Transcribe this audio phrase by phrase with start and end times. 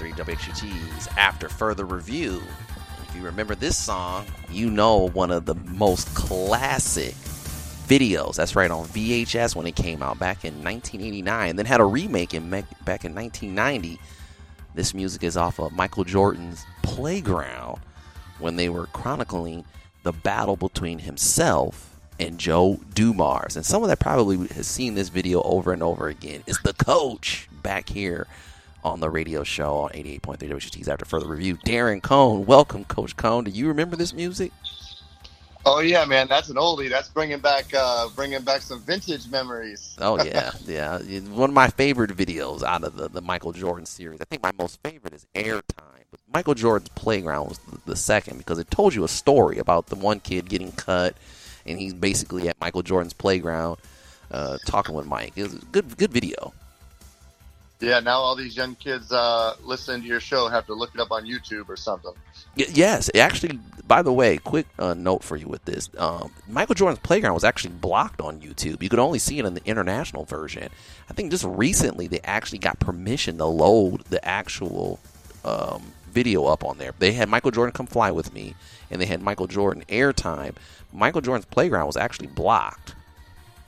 [0.00, 2.42] 88.3 WXUT's After Further Review.
[3.08, 7.14] If you remember this song, you know one of the most classic
[7.86, 8.36] videos.
[8.36, 11.56] That's right, on VHS when it came out back in 1989.
[11.56, 14.00] Then had a remake in back in 1990.
[14.74, 17.80] This music is off of Michael Jordan's Playground
[18.38, 19.64] when they were chronicling
[20.02, 23.56] the battle between himself and Joe Dumars.
[23.56, 27.48] And someone that probably has seen this video over and over again is the coach
[27.62, 28.26] back here
[28.84, 31.56] on the radio show on 88.3 WXUT's after further review.
[31.58, 33.44] Darren Cone, welcome, Coach Cone.
[33.44, 34.52] Do you remember this music?
[35.66, 36.88] Oh yeah, man, that's an oldie.
[36.88, 39.94] That's bringing back uh, bringing back some vintage memories.
[40.00, 40.98] oh yeah, yeah.
[41.20, 44.20] One of my favorite videos out of the, the Michael Jordan series.
[44.22, 46.04] I think my most favorite is Airtime.
[46.10, 49.86] But Michael Jordan's Playground was the, the second because it told you a story about
[49.86, 51.14] the one kid getting cut,
[51.66, 53.78] and he's basically at Michael Jordan's playground
[54.30, 55.32] uh, talking with Mike.
[55.36, 56.54] It was a good good video.
[57.80, 61.00] Yeah, now all these young kids uh, listening to your show have to look it
[61.00, 62.12] up on YouTube or something.
[62.56, 63.58] Y- yes, actually.
[63.86, 67.42] By the way, quick uh, note for you with this: um, Michael Jordan's Playground was
[67.44, 68.82] actually blocked on YouTube.
[68.82, 70.68] You could only see it in the international version.
[71.08, 75.00] I think just recently they actually got permission to load the actual
[75.44, 76.92] um, video up on there.
[76.98, 78.54] They had Michael Jordan come fly with me,
[78.90, 80.54] and they had Michael Jordan airtime.
[80.92, 82.94] Michael Jordan's Playground was actually blocked.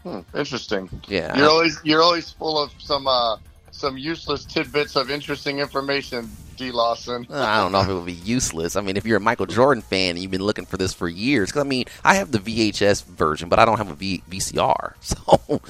[0.02, 0.90] Hmm, interesting.
[1.08, 3.06] Yeah, you're always you're always full of some.
[3.06, 3.38] Uh,
[3.72, 6.70] some useless tidbits of interesting information, D.
[6.70, 7.26] Lawson.
[7.28, 8.76] Uh, I don't know if it would be useless.
[8.76, 11.08] I mean, if you're a Michael Jordan fan and you've been looking for this for
[11.08, 14.22] years, because I mean, I have the VHS version, but I don't have a v-
[14.30, 15.60] VCR, so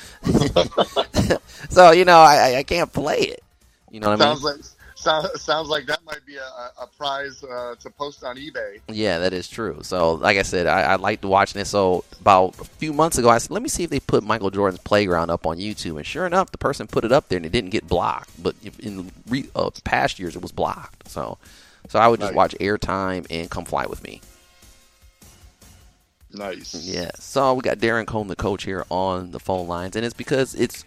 [1.70, 3.42] so you know, I, I can't play it.
[3.90, 4.56] You know what sounds I mean?
[4.58, 4.66] Like,
[5.02, 6.42] sounds sounds like that might be a,
[6.80, 8.80] a prize uh, to post on eBay.
[8.88, 9.80] Yeah, that is true.
[9.82, 11.66] So, like I said, I, I liked watching it.
[11.66, 14.50] So, about a few months ago, I said, let me see if they put Michael
[14.50, 15.96] Jordan's Playground up on YouTube.
[15.96, 18.42] And sure enough, the person put it up there and it didn't get blocked.
[18.42, 21.08] But in re, uh, past years, it was blocked.
[21.08, 21.38] So,
[21.88, 22.36] so I would just Nice.
[22.36, 24.20] watch Airtime and Come Fly with Me.
[26.32, 26.74] Nice.
[26.74, 27.10] Yeah.
[27.16, 30.54] So we got Darren Cone, the coach, here on the phone lines, and it's because
[30.54, 30.84] it's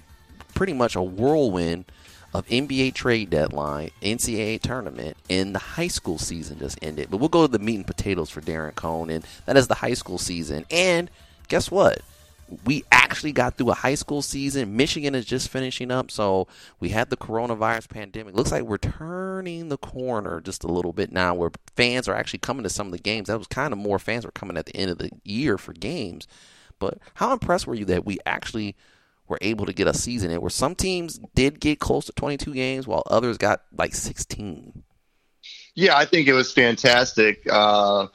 [0.56, 1.86] pretty much a whirlwind
[2.36, 7.08] of NBA trade deadline, NCAA tournament, and the high school season just ended.
[7.10, 9.76] But we'll go to the meat and potatoes for Darren Cone, and that is the
[9.76, 10.66] high school season.
[10.70, 11.10] And
[11.48, 12.02] guess what?
[12.66, 14.76] We actually got through a high school season.
[14.76, 16.48] Michigan is just finishing up, so
[16.82, 18.36] we had the coronavirus pandemic.
[18.36, 22.40] Looks like we're turning the corner just a little bit now, where fans are actually
[22.40, 23.30] coming to some of the games.
[23.30, 25.72] That was kind of more fans were coming at the end of the year for
[25.72, 26.28] games.
[26.80, 28.76] But how impressed were you that we actually
[29.28, 32.54] were able to get a season in where some teams did get close to 22
[32.54, 34.84] games while others got like 16?
[35.74, 38.08] Yeah, I think it was fantastic uh,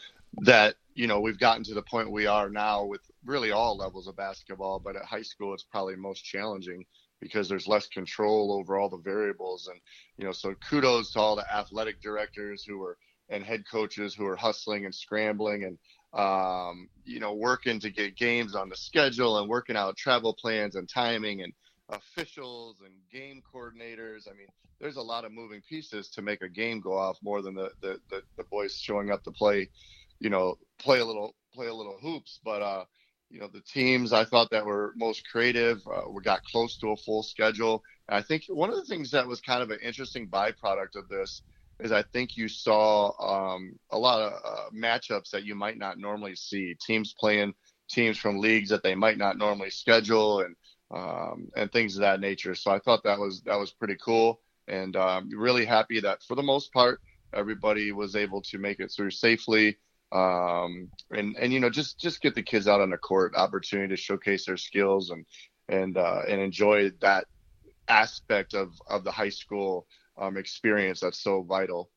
[0.42, 4.06] that you know we've gotten to the point we are now with really all levels
[4.06, 6.84] of basketball, but at high school it's probably most challenging
[7.20, 9.78] because there's less control over all the variables, and
[10.16, 12.96] you know, so kudos to all the athletic directors who were
[13.28, 15.78] and head coaches who are hustling and scrambling and
[16.12, 20.74] um, you know working to get games on the schedule and working out travel plans
[20.74, 21.52] and timing and
[21.88, 24.28] officials and game coordinators.
[24.28, 24.48] I mean,
[24.80, 27.70] there's a lot of moving pieces to make a game go off more than the
[27.80, 29.68] the, the, the boys showing up to play,
[30.18, 32.40] you know, play a little play a little hoops.
[32.44, 32.84] But uh,
[33.30, 36.90] you know, the teams I thought that were most creative, uh, we got close to
[36.90, 37.82] a full schedule.
[38.08, 41.08] And I think one of the things that was kind of an interesting byproduct of
[41.08, 41.42] this
[41.82, 45.98] is I think you saw um, a lot of uh, matchups that you might not
[45.98, 46.76] normally see.
[46.86, 47.54] Teams playing
[47.88, 50.56] teams from leagues that they might not normally schedule, and
[50.92, 52.54] um, and things of that nature.
[52.54, 56.34] So I thought that was that was pretty cool, and um, really happy that for
[56.34, 57.00] the most part
[57.32, 59.76] everybody was able to make it through safely.
[60.12, 63.94] Um, and and you know just just get the kids out on the court, opportunity
[63.94, 65.24] to showcase their skills and
[65.68, 67.26] and uh, and enjoy that
[67.88, 69.86] aspect of of the high school
[70.18, 71.90] um, experience that's so vital.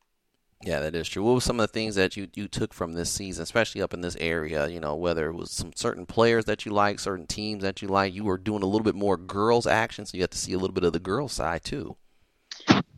[0.66, 1.24] Yeah, that is true.
[1.24, 3.94] What were some of the things that you, you took from this season, especially up
[3.94, 4.68] in this area?
[4.68, 7.90] You know, whether it was some certain players that you like, certain teams that you
[7.90, 8.14] like.
[8.14, 10.58] You were doing a little bit more girls action, so you got to see a
[10.58, 11.98] little bit of the girls side too.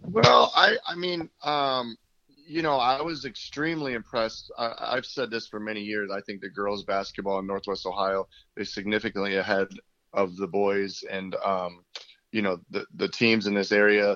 [0.03, 1.97] Well, I, I mean, um,
[2.47, 4.51] you know, I was extremely impressed.
[4.57, 6.11] I, I've said this for many years.
[6.11, 8.27] I think the girls basketball in Northwest Ohio
[8.57, 9.67] is significantly ahead
[10.13, 11.83] of the boys, and um,
[12.31, 14.15] you know, the the teams in this area,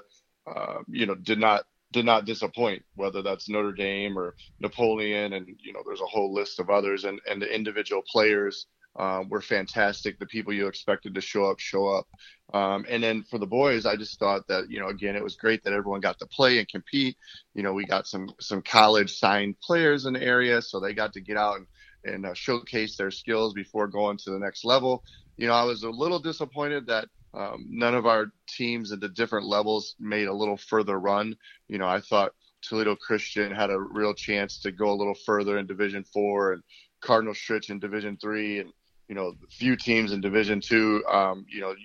[0.55, 2.83] uh, you know, did not did not disappoint.
[2.95, 7.03] Whether that's Notre Dame or Napoleon, and you know, there's a whole list of others,
[7.05, 8.67] and and the individual players
[8.97, 10.19] uh, were fantastic.
[10.19, 12.07] The people you expected to show up, show up.
[12.53, 15.35] Um, and then for the boys, I just thought that, you know, again, it was
[15.35, 17.15] great that everyone got to play and compete.
[17.53, 21.13] You know, we got some, some college signed players in the area, so they got
[21.13, 21.67] to get out and,
[22.13, 25.03] and uh, showcase their skills before going to the next level.
[25.37, 29.09] You know, I was a little disappointed that um, none of our teams at the
[29.09, 31.35] different levels made a little further run.
[31.67, 35.57] You know, I thought Toledo Christian had a real chance to go a little further
[35.57, 36.63] in Division Four, and
[37.01, 38.71] Cardinal Stritch in Division Three, and
[39.07, 41.03] you know, few teams in Division Two.
[41.07, 41.75] Um, you know,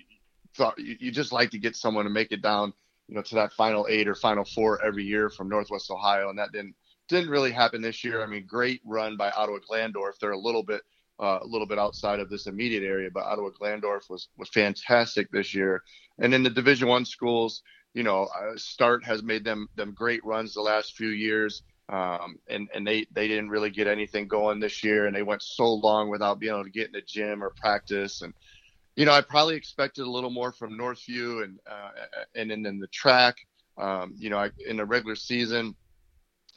[0.55, 2.73] thought you, you just like to get someone to make it down,
[3.07, 6.39] you know, to that final eight or final four every year from Northwest Ohio, and
[6.39, 6.75] that didn't
[7.07, 8.23] didn't really happen this year.
[8.23, 10.17] I mean, great run by Ottawa Glandorf.
[10.19, 10.81] They're a little bit
[11.19, 15.31] uh, a little bit outside of this immediate area, but Ottawa Glandorf was was fantastic
[15.31, 15.83] this year.
[16.19, 17.61] And in the Division One schools,
[17.93, 21.63] you know, uh, Start has made them them great runs the last few years.
[21.87, 25.43] Um, and and they they didn't really get anything going this year, and they went
[25.43, 28.23] so long without being able to get in the gym or practice.
[28.23, 28.33] And
[28.95, 31.91] you know, I probably expected a little more from Northview and uh,
[32.33, 33.35] and then in the TRAC.
[33.77, 35.75] Um, you know, I, in the regular season,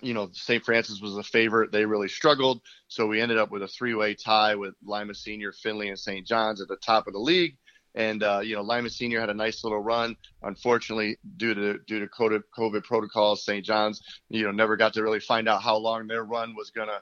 [0.00, 0.64] you know, St.
[0.64, 1.72] Francis was a favorite.
[1.72, 5.88] They really struggled, so we ended up with a three-way tie with Lima Senior, Findlay,
[5.88, 6.26] and St.
[6.26, 7.56] John's at the top of the league.
[7.94, 10.16] And uh, you know, Lima Senior had a nice little run.
[10.42, 13.64] Unfortunately, due to due to COVID, protocols, St.
[13.64, 17.00] John's, you know, never got to really find out how long their run was gonna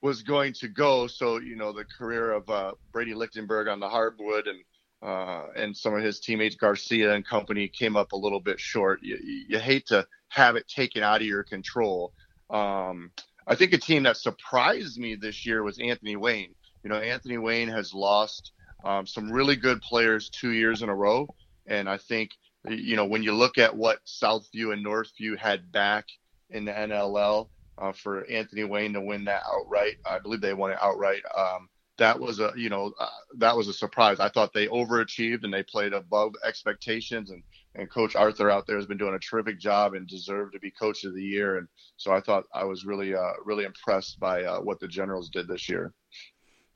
[0.00, 1.06] was going to go.
[1.06, 4.58] So you know, the career of uh, Brady Lichtenberg on the hardwood and
[5.02, 9.00] uh, and some of his teammates Garcia and company came up a little bit short.
[9.02, 9.18] You,
[9.48, 12.12] you hate to have it taken out of your control.
[12.50, 13.10] Um,
[13.46, 16.54] I think a team that surprised me this year was Anthony Wayne.
[16.82, 18.52] You know, Anthony Wayne has lost
[18.84, 21.28] um, some really good players two years in a row,
[21.66, 22.30] and I think
[22.68, 26.06] you know when you look at what Southview and Northview had back
[26.50, 27.48] in the NLL
[27.78, 31.22] uh, for Anthony Wayne to win that outright, I believe they won it outright.
[31.36, 31.68] Um,
[31.98, 33.08] that was a you know uh,
[33.38, 34.20] that was a surprise.
[34.20, 37.42] I thought they overachieved and they played above expectations and
[37.74, 40.70] and Coach Arthur out there has been doing a terrific job and deserved to be
[40.70, 41.58] Coach of the Year.
[41.58, 45.30] And so I thought I was really uh, really impressed by uh, what the Generals
[45.30, 45.92] did this year.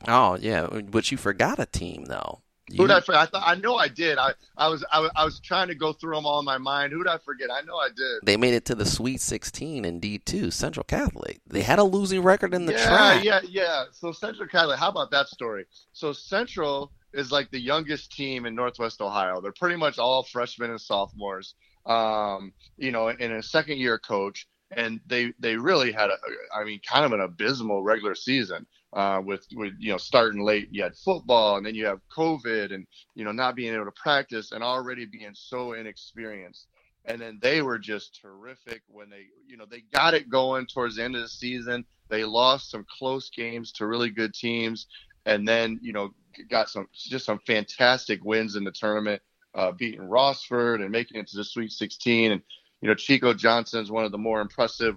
[0.09, 2.43] Oh yeah, but you forgot a team though.
[2.77, 3.21] Who did I forget?
[3.21, 4.19] I, thought, I know I did.
[4.19, 6.93] I, I was I, I, was trying to go through them all in my mind.
[6.93, 7.51] Who did I forget?
[7.51, 8.21] I know I did.
[8.25, 11.41] They made it to the Sweet 16 in D2, Central Catholic.
[11.47, 13.25] They had a losing record in the yeah, TRAC.
[13.25, 15.67] Yeah, yeah, So Central Catholic, how about that story?
[15.93, 19.41] So Central is like the youngest team in Northwest Ohio.
[19.41, 21.55] They're pretty much all freshmen and sophomores.
[21.85, 26.17] Um, you know, in a second year coach, and they they really had a,
[26.55, 30.69] I mean, kind of an abysmal regular season uh, with with you know starting late.
[30.71, 33.93] You had football, and then you have COVID, and you know not being able to
[33.93, 36.67] practice, and already being so inexperienced.
[37.05, 40.97] And then they were just terrific when they you know they got it going towards
[40.97, 41.85] the end of the season.
[42.09, 44.87] They lost some close games to really good teams,
[45.27, 46.11] and then you know
[46.49, 49.23] got some just some fantastic wins in the tournament,
[49.55, 52.33] uh, beating Rossford and making it to the Sweet 16.
[52.33, 52.43] And
[52.81, 54.97] you know Chico Johnson is one of the more impressive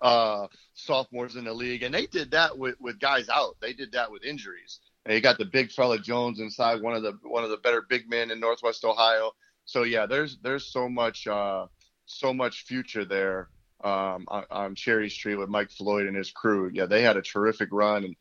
[0.00, 3.56] uh, sophomores in the league, and they did that with, with guys out.
[3.60, 4.80] They did that with injuries.
[5.04, 7.82] And you got the big fella Jones inside, one of the one of the better
[7.88, 9.32] big men in Northwest Ohio.
[9.64, 11.66] So yeah, there's there's so much uh,
[12.06, 13.48] so much future there
[13.84, 16.70] um, on, on Cherry Street with Mike Floyd and his crew.
[16.72, 18.16] Yeah, they had a terrific run, and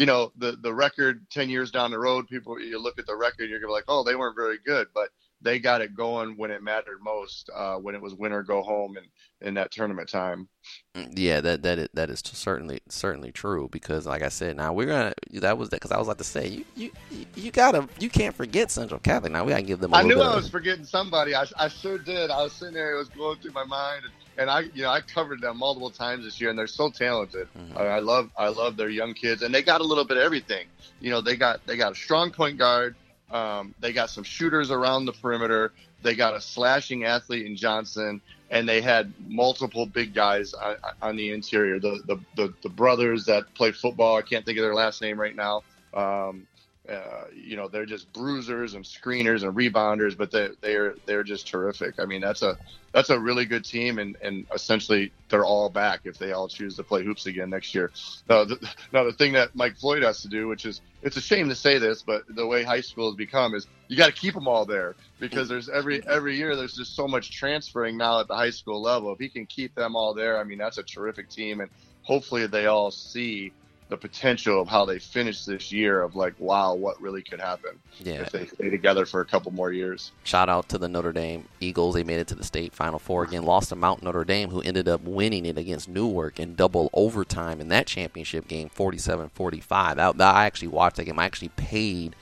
[0.00, 3.14] you know the the record ten years down the road, people you look at the
[3.14, 5.10] record, you're gonna be like, oh, they weren't very good, but
[5.42, 8.62] they got it going when it mattered most, uh, when it was win or go
[8.62, 9.06] home and
[9.42, 10.48] in that tournament time.
[10.94, 14.86] Yeah, that that is, that is certainly certainly true because, like I said, now we're
[14.86, 16.90] gonna that was that because I was like to say you you
[17.36, 19.32] you gotta you can't forget Central Catholic.
[19.32, 19.92] Now we gotta give them.
[19.92, 21.34] I knew I was forgetting somebody.
[21.34, 22.30] I, I sure did.
[22.30, 24.90] I was sitting there, it was going through my mind, and, and I you know
[24.90, 27.48] I covered them multiple times this year, and they're so talented.
[27.56, 27.78] Mm-hmm.
[27.78, 30.22] I, I love I love their young kids, and they got a little bit of
[30.22, 30.66] everything.
[31.00, 32.94] You know, they got they got a strong point guard
[33.30, 35.72] um, they got some shooters around the perimeter.
[36.02, 38.20] They got a slashing athlete in Johnson,
[38.50, 41.78] and they had multiple big guys on, on the interior.
[41.78, 44.16] The, the, the the brothers that play football.
[44.16, 45.62] I can't think of their last name right now.
[45.94, 46.46] Um,
[46.90, 51.46] uh, you know, they're just bruisers and screeners and rebounders, but they they're they're just
[51.46, 52.00] terrific.
[52.00, 52.58] I mean, that's a
[52.92, 56.74] that's a really good team, and and essentially they're all back if they all choose
[56.76, 57.92] to play hoops again next year.
[58.28, 58.58] Now, the,
[58.92, 61.54] now the thing that Mike Floyd has to do, which is it's a shame to
[61.54, 64.48] say this, but the way high school has become is you got to keep them
[64.48, 68.34] all there because there's every every year there's just so much transferring now at the
[68.34, 69.12] high school level.
[69.12, 71.70] If he can keep them all there, I mean, that's a terrific team, and
[72.02, 73.52] hopefully they all see
[73.90, 77.72] the potential of how they finish this year of like, wow, what really could happen
[77.98, 78.22] Yeah.
[78.22, 80.12] if they stay together for a couple more years.
[80.24, 81.94] Shout out to the Notre Dame Eagles.
[81.96, 83.42] They made it to the state final four again.
[83.42, 87.60] Lost to Mount Notre Dame, who ended up winning it against Newark in double overtime
[87.60, 89.96] in that championship game, 47-45.
[89.96, 91.18] That, that I actually watched that game.
[91.18, 92.14] I actually paid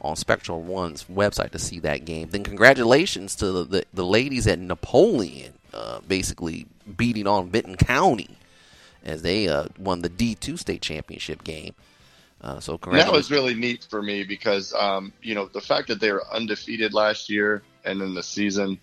[0.00, 2.28] on Spectral One's website to see that game.
[2.30, 6.66] Then congratulations to the the, the ladies at Napoleon, uh, basically
[6.96, 8.36] beating on Benton County
[9.04, 11.74] as they uh, won the D2 state championship game.
[12.40, 15.98] Uh, so that was really neat for me because, um, you know, the fact that
[15.98, 18.78] they were undefeated last year and then the season,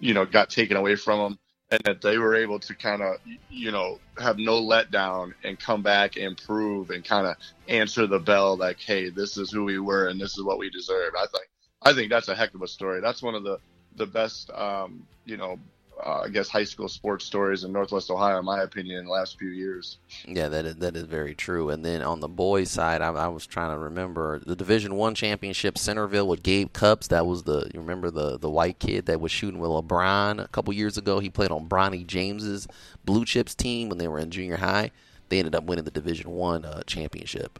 [0.00, 1.38] you know, got taken away from them
[1.70, 3.16] and that they were able to kind of,
[3.48, 7.36] you know, have no letdown and come back and prove and kind of
[7.68, 10.68] answer the bell like, hey, this is who we were and this is what we
[10.70, 11.14] deserve.
[11.16, 11.48] I think,
[11.82, 13.00] I think that's a heck of a story.
[13.00, 13.58] That's one of the,
[13.94, 15.60] the best, um, you know,
[16.04, 19.10] uh, I guess high school sports stories in Northwest Ohio, in my opinion, in the
[19.10, 19.98] last few years.
[20.26, 21.70] Yeah, that is, that is very true.
[21.70, 25.14] And then on the boys' side, I, I was trying to remember the Division One
[25.14, 27.08] championship, Centerville with Gabe Cupps.
[27.08, 30.48] That was the you remember the the white kid that was shooting with LeBron a
[30.48, 31.18] couple years ago.
[31.18, 32.68] He played on Bronny James's
[33.04, 34.90] Blue Chips team when they were in junior high.
[35.28, 37.58] They ended up winning the Division One uh, championship.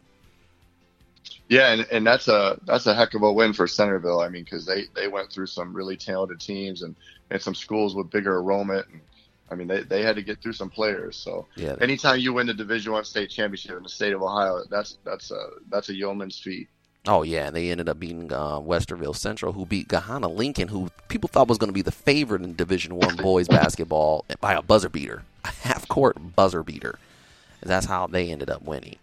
[1.49, 4.19] Yeah, and, and that's a that's a heck of a win for Centerville.
[4.19, 6.95] I mean, because they they went through some really talented teams and
[7.29, 8.87] and some schools with bigger enrollment.
[8.91, 9.01] And,
[9.49, 11.15] I mean, they, they had to get through some players.
[11.15, 14.63] So Yeah, anytime you win the Division One state championship in the state of Ohio,
[14.69, 16.67] that's that's a that's a yeoman's feat.
[17.07, 20.89] Oh yeah, and they ended up beating uh, Westerville Central, who beat Gahanna Lincoln, who
[21.07, 24.61] people thought was going to be the favorite in Division One boys basketball by a
[24.61, 26.99] buzzer beater, a half court buzzer beater.
[27.61, 28.97] That's how they ended up winning.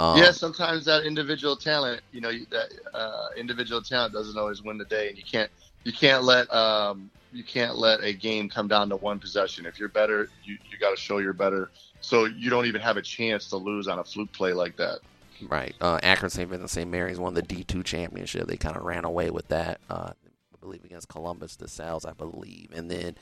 [0.00, 4.78] Um, yeah, sometimes that individual talent, you know, that uh, individual talent doesn't always win
[4.78, 5.50] the day, and you can't
[5.84, 9.66] you can't let um, you can't let a game come down to one possession.
[9.66, 12.96] If you're better, you you got to show you're better, so you don't even have
[12.96, 15.00] a chance to lose on a fluke play like that.
[15.46, 15.74] Right.
[15.82, 16.48] Uh, Akron St.
[16.48, 16.90] Vincent St.
[16.90, 18.46] Mary's won the D2 championship.
[18.46, 22.70] They kind of ran away with that, uh, I believe, against Columbus DeSales, I believe.
[22.74, 23.16] And then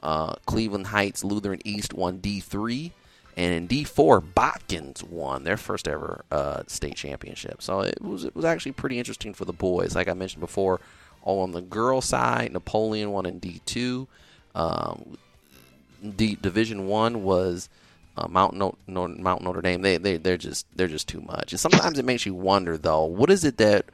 [0.00, 2.92] uh, Cleveland Heights Lutheran East won D3.
[3.40, 7.62] And in D4, Botkins won their first ever uh, state championship.
[7.62, 9.94] So it was it was actually pretty interesting for the boys.
[9.94, 10.78] Like I mentioned before,
[11.22, 14.06] all on the girl side, Napoleon won in D2.
[14.54, 15.16] Um,
[16.16, 17.70] D, Division One was
[18.18, 19.80] uh, Mount no, no, Mount Notre Dame.
[19.80, 21.54] They they they're just they're just too much.
[21.54, 23.86] And sometimes it makes you wonder though, what is it that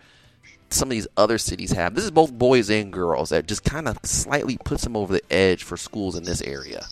[0.71, 1.95] some of these other cities have?
[1.95, 5.33] This is both boys and girls that just kind of slightly puts them over the
[5.33, 6.87] edge for schools in this area.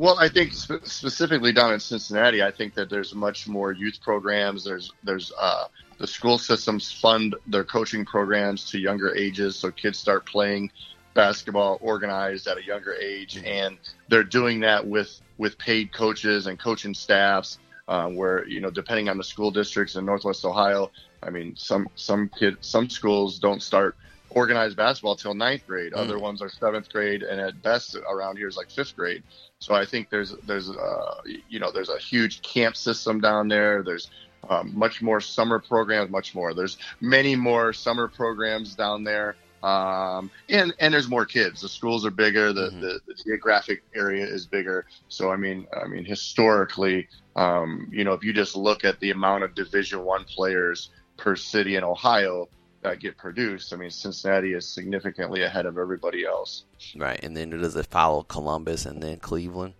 [0.00, 3.98] Well, I think spe- specifically down in Cincinnati, I think that there's much more youth
[4.00, 4.64] programs.
[4.64, 5.66] There's there's uh,
[5.98, 10.70] the school systems fund their coaching programs to younger ages, so kids start playing
[11.12, 13.76] basketball organized at a younger age, and
[14.08, 17.58] they're doing that with with paid coaches and coaching staffs.
[17.86, 20.90] Uh, where you know, depending on the school districts in Northwest Ohio,
[21.22, 23.96] I mean, some some kid some schools don't start
[24.30, 25.92] organized basketball till ninth grade.
[25.92, 29.22] Other ones are seventh grade, and at best around here is like fifth grade.
[29.58, 31.14] So I think there's there's uh,
[31.48, 33.82] you know there's a huge camp system down there.
[33.82, 34.10] There's
[34.48, 36.54] um, much more summer programs, much more.
[36.54, 41.60] There's many more summer programs down there, um, and and there's more kids.
[41.60, 42.52] The schools are bigger.
[42.52, 42.80] The, Mhm.
[42.80, 44.86] the, the geographic area is bigger.
[45.08, 49.10] So I mean, I mean historically, um, you know, if you just look at the
[49.10, 52.48] amount of Division One players per city in Ohio
[52.82, 56.64] that get produced, I mean, Cincinnati is significantly ahead of everybody else.
[56.96, 57.22] Right.
[57.22, 59.74] And then does it follow Columbus and then Cleveland?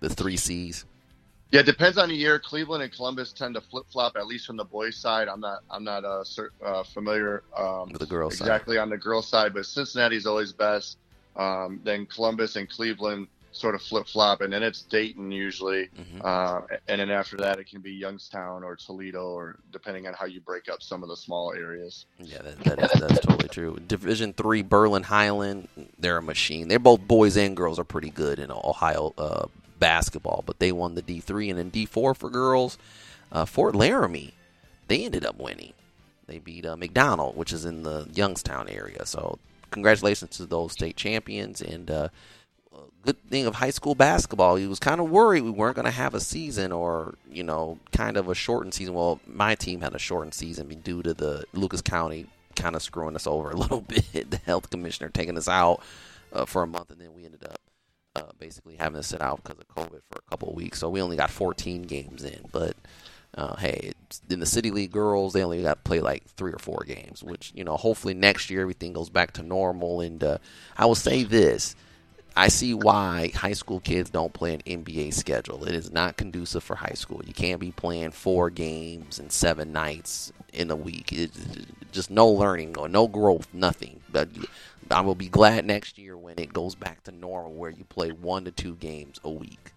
[0.00, 0.84] The three C's.
[1.50, 2.38] Yeah, it depends on the year.
[2.38, 5.28] Cleveland and Columbus tend to flip flop, at least from the boys' side.
[5.28, 6.24] I'm not, I'm not uh,
[6.64, 8.46] uh, familiar um, With the girls' side.
[8.46, 10.98] exactly on the girls' side, but Cincinnati's always best.
[11.36, 16.24] Um, then Columbus and Cleveland sort of flip flop, and then it's Dayton usually, Mhm.
[16.24, 20.26] uh, and then after that it can be Youngstown or Toledo, or depending on how
[20.26, 22.04] you break up some of the small areas.
[22.18, 23.78] Yeah, that, that is that's totally true.
[23.86, 25.68] Division three, Berlin Hiland,
[25.98, 26.66] they're a machine.
[26.66, 29.46] They're both boys and girls are pretty good in Ohio uh,
[29.78, 32.76] basketball, but they won the D three and then D four for girls.
[33.30, 34.34] Uh, Fort Laramie,
[34.88, 35.74] they ended up winning.
[36.26, 39.06] They beat uh, McDonald, which is in the Youngstown area.
[39.06, 39.38] So
[39.70, 42.08] congratulations to those state champions and uh,
[43.04, 44.56] good thing of high school basketball.
[44.56, 47.78] He was kind of worried we weren't going to have a season or, you know,
[47.92, 48.94] kind of a shortened season.
[48.94, 53.14] Well, my team had a shortened season due to the Lucas County kind of screwing
[53.14, 54.30] us over a little bit.
[54.30, 55.82] The health commissioner taking us out
[56.32, 57.58] uh, for a month, and then we ended up
[58.16, 60.78] uh, basically having to sit out because of COVID for a couple weeks.
[60.78, 62.48] So we only got 14 games in.
[62.52, 62.76] But
[63.36, 63.92] uh, hey,
[64.30, 67.22] in the City League girls, they only got to play like three or four games,
[67.22, 70.00] which, you know, hopefully next year everything goes back to normal.
[70.00, 70.38] And uh,
[70.76, 71.74] I will say this
[72.36, 75.64] I see why high school kids don't play an NBA schedule.
[75.64, 77.22] It is not conducive for high school.
[77.24, 81.12] You can't be playing four games and seven nights in a week.
[81.12, 81.38] It's
[81.92, 84.00] just no learning or no growth, nothing.
[84.10, 84.28] But
[84.90, 88.10] I will be glad next year when it goes back to normal, where you play
[88.10, 89.72] one to two games a week.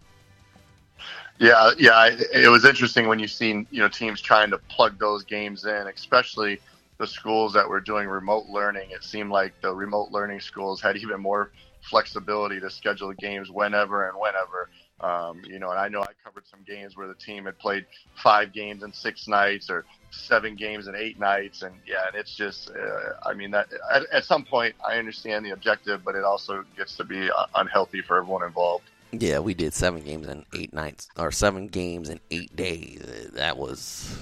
[1.38, 2.10] Yeah, yeah.
[2.34, 5.86] It was interesting when you seen you know teams trying to plug those games in,
[5.94, 6.60] especially
[6.98, 8.90] the schools that were doing remote learning.
[8.90, 14.08] It seemed like the remote learning schools had even more flexibility to schedule games whenever
[14.08, 14.68] and whenever.
[15.00, 17.86] Um, you know, and I know I covered some games where the team had played
[18.16, 22.34] five games in six nights or seven games in eight nights, and yeah, and it's
[22.34, 26.24] just, uh, I mean, that at, at, some point I understand the objective, but it
[26.24, 28.84] also gets to be uh, unhealthy for everyone involved.
[29.12, 33.30] Yeah, we did seven games in eight nights, or seven games in eight days.
[33.34, 34.18] That was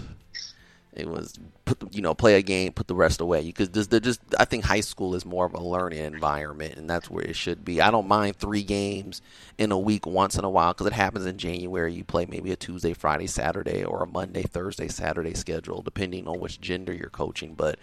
[0.96, 3.44] it was put you know play a game, put the rest away.
[3.44, 7.10] Because they're just I think high school is more of a learning environment, and that's
[7.10, 7.80] where it should be.
[7.80, 9.20] I don't mind three games
[9.58, 11.92] in a week once in a while because it happens in January.
[11.92, 16.40] You play maybe a Tuesday, Friday, Saturday, or a Monday, Thursday, Saturday schedule, depending on
[16.40, 17.54] which gender you're coaching.
[17.54, 17.78] But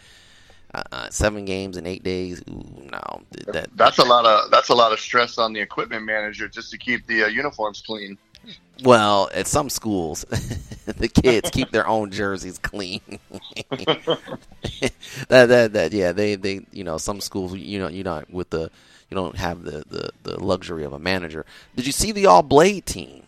[0.74, 4.70] uh, uh seven games in eight days, ooh, no, that, that's a lot of that's
[4.70, 8.18] a lot of stress on the equipment manager just to keep the uh, uniforms clean.
[8.84, 10.26] Well, at some schools,
[10.86, 13.02] the kids keep their own jerseys clean.
[13.70, 14.94] that,
[15.28, 18.72] that that yeah, they they you know some schools you know you know with the
[19.10, 21.46] you don't have the, the the luxury of a manager.
[21.76, 23.24] Did you see the All Blade team?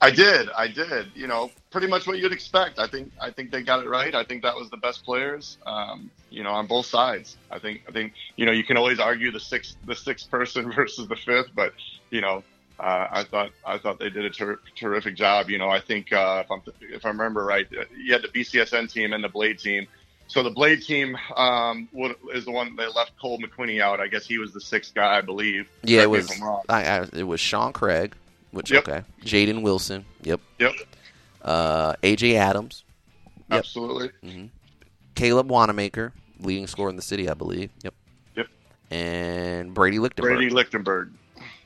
[0.00, 1.08] I did, I did.
[1.14, 2.78] You know, pretty much what you'd expect.
[2.78, 4.14] I think I think they got it right.
[4.14, 5.58] I think that was the best players.
[5.66, 7.36] Um, you know, on both sides.
[7.50, 10.70] I think I think you know you can always argue the sixth the sixth person
[10.76, 11.72] versus the fifth, but
[12.10, 12.44] you know
[12.78, 15.48] uh, I thought I thought they did a ter- terrific job.
[15.48, 17.66] You know, I think uh, if, I'm, if I remember right,
[17.96, 19.86] you had the BCSN team and the Blade team.
[20.28, 21.88] So the Blade team um,
[22.34, 24.00] is the one that left Cole McQuinney out.
[24.00, 25.68] I guess he was the sixth guy, I believe.
[25.84, 26.30] Yeah, it was.
[26.68, 28.14] I, I, it was Sean Craig,
[28.50, 28.86] which yep.
[28.86, 30.04] okay, Jaden Wilson.
[30.22, 30.40] Yep.
[30.58, 30.72] Yep.
[31.42, 32.84] Uh, AJ Adams.
[33.50, 33.58] Yep.
[33.58, 34.10] Absolutely.
[34.24, 34.46] Mm-hmm.
[35.14, 37.70] Caleb Wanamaker, leading scorer in the city, I believe.
[37.84, 37.94] Yep.
[38.36, 38.46] Yep.
[38.90, 40.36] And Brady Lichtenberg.
[40.36, 41.12] Brady Lichtenberg.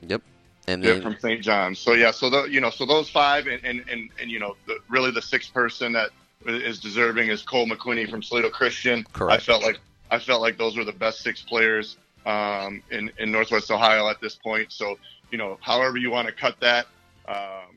[0.02, 0.22] Yep
[0.70, 1.42] and then, from St.
[1.42, 1.78] John's.
[1.78, 4.56] So yeah, so the, you know, so those five, and and and, and you know,
[4.66, 6.10] the, really the sixth person that
[6.46, 9.04] is deserving is Cole McQuinney from Toledo Christian.
[9.12, 9.42] Correct.
[9.42, 9.78] I felt like
[10.10, 14.20] I felt like those were the best six players um, in in Northwest Ohio at
[14.20, 14.72] this point.
[14.72, 14.98] So
[15.30, 16.86] you know, however you want to cut that,
[17.28, 17.76] um,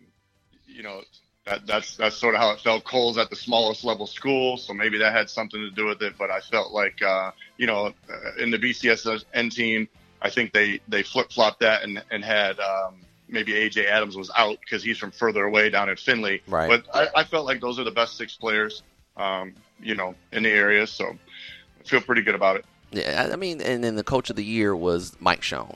[0.68, 1.02] you know,
[1.46, 2.84] that, that's that's sort of how it felt.
[2.84, 6.14] Cole's at the smallest level school, so maybe that had something to do with it.
[6.18, 9.88] But I felt like, uh, you know, uh, in the BCSN team,
[10.24, 14.32] I think they they flip flopped that and and had um, maybe AJ Adams was
[14.36, 16.42] out because he's from further away down in Findlay.
[16.48, 16.70] Right.
[16.70, 18.84] But I, I felt like those are the best six players,
[19.18, 20.88] um, you know, in the area.
[20.88, 22.66] So I feel pretty good about it.
[22.92, 25.76] Yeah, I mean, and then the coach of the year was Mike Schoen.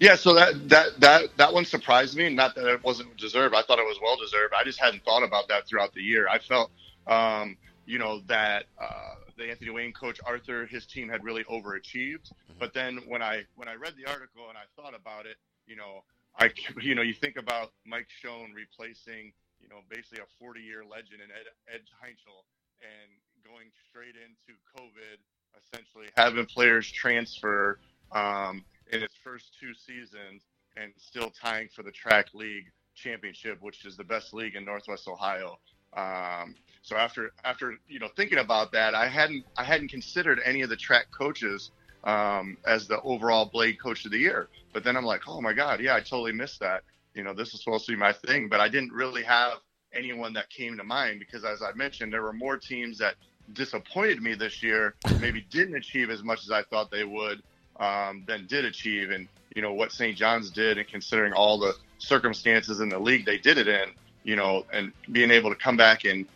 [0.00, 2.30] Yeah, so that that that that one surprised me.
[2.30, 3.54] Not that it wasn't deserved.
[3.54, 4.54] I thought it was well deserved.
[4.58, 6.26] I just hadn't thought about that throughout the year.
[6.26, 6.70] I felt,
[7.06, 12.28] um, you know, that uh, the Anthony Wayne coach Arthur, his team had really overachieved.
[12.28, 12.58] Mm-hmm.
[12.58, 15.76] But then when I when I read the article and I thought about it, you
[15.76, 16.04] know,
[16.38, 16.50] I
[16.80, 21.20] you know you think about Mike Schoen replacing you know basically a 40 year legend
[21.24, 22.44] in Ed, Ed Heinzel
[22.80, 23.10] and
[23.44, 25.18] going straight into COVID,
[25.58, 27.78] essentially having players transfer
[28.12, 30.42] um, in its first two seasons
[30.76, 35.08] and still tying for the TRAC league championship, which is the best league in Northwest
[35.08, 35.58] Ohio.
[35.96, 40.62] Um, so after after you know thinking about that, I hadn't I hadn't considered any
[40.62, 41.70] of the TRAC coaches
[42.04, 44.48] um, as the overall Blade Coach of the Year.
[44.72, 46.82] But then I'm like, oh my God, yeah, I totally missed that.
[47.14, 49.58] You know, this is supposed to be my thing, but I didn't really have
[49.92, 53.16] anyone that came to mind because, as I mentioned, there were more teams that
[53.52, 57.42] disappointed me this year, maybe didn't achieve as much as I thought they would,
[57.78, 59.10] um, than did achieve.
[59.10, 60.16] And you know what St.
[60.16, 63.90] John's did, and considering all the circumstances in the league they did it in,
[64.22, 66.26] you know, and being able to come back and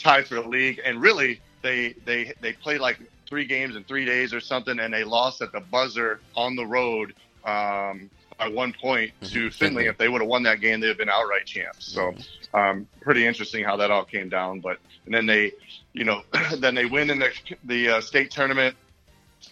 [0.00, 0.80] tie for the league.
[0.84, 4.92] And really, they they they played like three games in three days or something, and
[4.92, 9.32] they lost at the buzzer on the road um, by one point mm-hmm.
[9.32, 9.86] to Findlay.
[9.86, 11.92] If they would have won that game, they'd have been outright champs.
[11.92, 12.14] So,
[12.52, 14.60] um, pretty interesting how that all came down.
[14.60, 15.52] But and then they,
[15.92, 16.22] you know,
[16.56, 17.30] then they win in the
[17.64, 18.76] the uh, state tournament.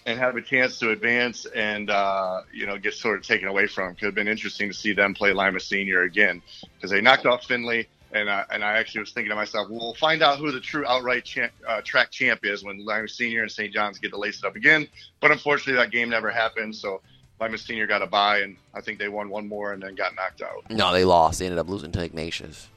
[0.05, 3.67] and have a chance to advance and uh, you know get sort of taken away
[3.67, 3.95] from.
[3.95, 6.43] Could have been interesting to see them play Lima Senior again
[6.75, 7.89] because they knocked off Findlay.
[8.13, 10.61] And, uh, and I actually was thinking to myself, well, we'll find out who the
[10.61, 13.73] true outright champ, uh, TRAC champ is when Lima Senior and St.
[13.73, 14.89] John's get to lace it up again.
[15.21, 16.75] But unfortunately, that game never happened.
[16.75, 17.03] So
[17.41, 20.17] Lima Senior got a bye, and I think they won one more and then got
[20.17, 20.71] knocked out.
[20.71, 21.39] No, they lost.
[21.39, 22.69] They ended up losing to Ignatius.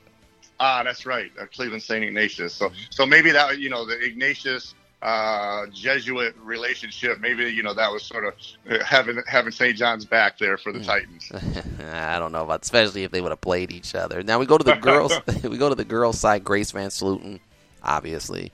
[0.59, 2.03] Ah, that's right, uh, Cleveland St.
[2.03, 2.53] Ignatius.
[2.53, 7.19] So, so maybe that you know the Ignatius uh, Jesuit relationship.
[7.19, 8.33] Maybe you know that was sort of
[8.69, 9.75] uh, having having St.
[9.77, 10.85] John's back there for the Hmm.
[10.85, 11.31] Titans.
[11.91, 14.23] I don't know about, especially if they would have played each other.
[14.23, 15.13] Now we go to the girls.
[15.43, 16.43] we go to the girls' side.
[16.43, 17.39] Grace VanSlooten,
[17.83, 18.51] obviously.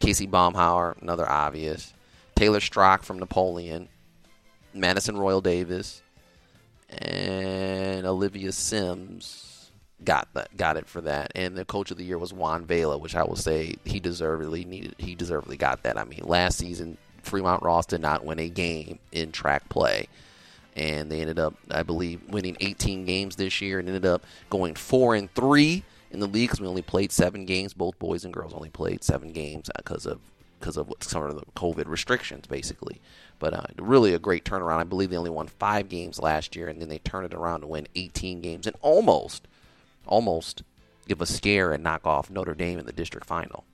[0.00, 1.92] Casey Baumhauer, another obvious.
[2.36, 3.88] Taylor Strock from Napoleon.
[4.74, 6.02] Madison Royal Davis,
[6.90, 9.57] and Olivia Sims
[10.04, 11.32] got that got it for that.
[11.34, 14.64] And the coach of the year was Juan Vela, which I will say he deservedly
[14.64, 14.94] needed.
[14.98, 15.98] He deservedly got that.
[15.98, 20.08] I mean, last season Fremont Ross did not win a game in TRAC play
[20.78, 24.76] and they ended up, I believe, winning 18 games this year, and ended up going
[24.76, 27.74] four and three in the league because we only played seven games.
[27.74, 30.20] Both boys and girls only played seven games because of
[30.60, 33.00] because of some of the COVID restrictions, basically.
[33.38, 34.78] But uh, really a great turnaround.
[34.78, 37.60] I believe they only won five games last year, and then they turned it around
[37.60, 39.47] to win 18 games and almost,
[40.08, 40.62] almost
[41.06, 43.64] give a scare and knock off Notre Dame in the district final.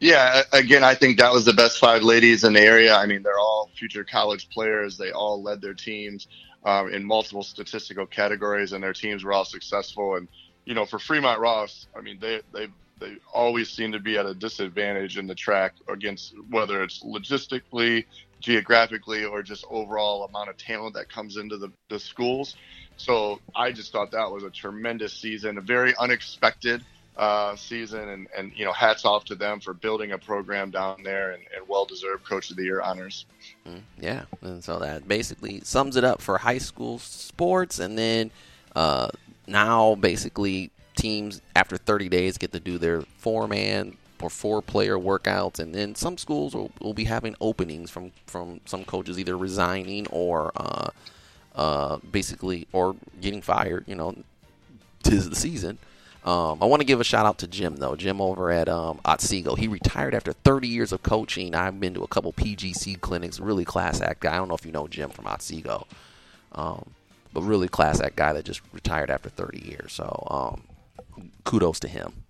[0.00, 2.94] Yeah, again, I think that was the best five ladies in the area.
[2.94, 4.98] I mean, they're all future college players.
[4.98, 6.26] They all led their teams
[6.64, 10.16] um, in multiple statistical categories, and their teams were all successful.
[10.16, 10.28] And
[10.64, 12.68] you know, for Fremont Ross, I mean, they they
[13.00, 18.04] they always seem to be at a disadvantage in the TRAC against whether it's logistically,
[18.44, 22.56] geographically, or just overall amount of talent that comes into the, the schools.
[22.98, 26.84] So I just thought that was a tremendous season, a very unexpected
[27.16, 31.02] uh, season, and, and you know, hats off to them for building a program down
[31.02, 33.24] there and, and well-deserved Coach of the Year honors.
[33.66, 38.30] Mm, Yeah, and so that basically sums it up for high school sports, and then
[38.76, 39.08] uh,
[39.46, 45.74] now basically teams after 30 days get to do their four-man or four-player workouts, and
[45.74, 50.52] then some schools will, will be having openings from from some coaches either resigning or
[50.56, 50.88] uh,
[51.54, 53.84] uh, basically or getting fired.
[53.86, 54.16] You know,
[55.02, 55.78] tis the season.
[56.24, 57.96] Um, I want to give a shout out to Jim though.
[57.96, 59.56] Jim over at um, Otsego.
[59.56, 61.54] He retired after 30 years of coaching.
[61.54, 63.38] I've been to a couple PGC clinics.
[63.38, 64.34] Really class act guy.
[64.34, 65.86] I don't know if you know Jim from Otsego,
[66.52, 66.90] um,
[67.34, 69.92] but really class act guy that just retired after 30 years.
[69.92, 70.62] So um,
[71.44, 72.23] kudos to him.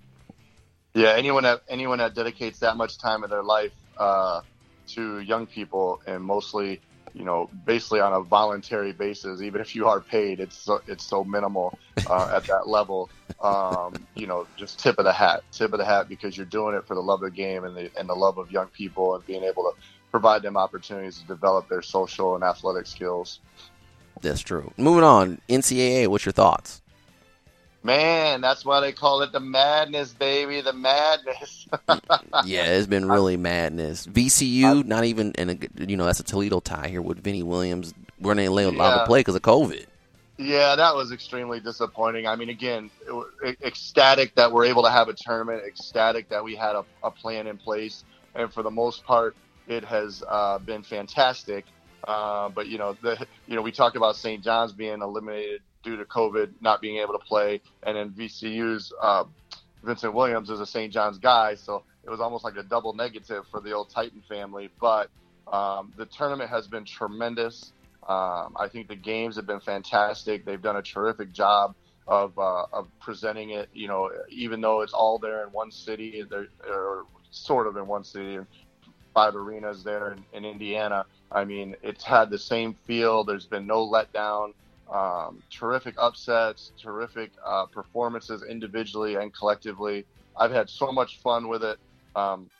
[0.94, 4.42] Yeah, anyone that anyone that dedicates that much time of their life uh,
[4.88, 6.80] to young people, and mostly,
[7.14, 11.04] you know, basically on a voluntary basis, even if you are paid, it's so, it's
[11.04, 11.76] so minimal
[12.08, 13.10] uh, at that level.
[13.40, 16.76] Um, you know, just tip of the hat, tip of the hat, because you're doing
[16.76, 19.16] it for the love of the game and the and the love of young people,
[19.16, 19.72] and being able to
[20.12, 23.40] provide them opportunities to develop their social and athletic skills.
[24.20, 24.72] That's true.
[24.76, 26.06] Moving on, NCAA.
[26.06, 26.83] What's your thoughts?
[27.84, 31.68] Man, that's why they call it the madness, baby, the madness.
[32.46, 34.06] yeah, it's been really madness.
[34.06, 37.92] VCU, not even, and you know that's a Toledo tie here with Vinny Williams.
[38.18, 39.00] We're not allowed Yeah.
[39.00, 39.84] to play because of COVID.
[40.38, 42.26] Yeah, that was extremely disappointing.
[42.26, 42.90] I mean, again,
[43.42, 47.10] it ecstatic that we're able to have a tournament, ecstatic that we had a, a
[47.10, 48.02] plan in place,
[48.34, 49.36] and for the most part,
[49.68, 51.66] it has uh, been fantastic.
[52.08, 54.42] Uh, but you know, the you know, we talked about St.
[54.42, 59.24] John's being eliminated due to COVID, not being able to play, and then VCU's uh,
[59.84, 60.92] Vincent Williams is a St.
[60.92, 64.70] John's guy, so it was almost like a double negative for the old Titan family.
[64.80, 65.10] But
[65.52, 67.72] um, the tournament has been tremendous.
[68.08, 70.44] Um, I think the games have been fantastic.
[70.44, 71.74] They've done a terrific job
[72.06, 73.68] of uh, of presenting it.
[73.72, 77.86] You know, even though it's all there in one city, they're, or sort of in
[77.86, 78.38] one city,
[79.14, 81.06] five arenas there in, in Indiana.
[81.30, 83.24] I mean, it's had the same feel.
[83.24, 84.52] There's been no letdown.
[84.92, 90.06] Um, terrific upsets, terrific uh, performances individually and collectively.
[90.36, 91.78] I've had so much fun with it.
[92.14, 92.50] Um,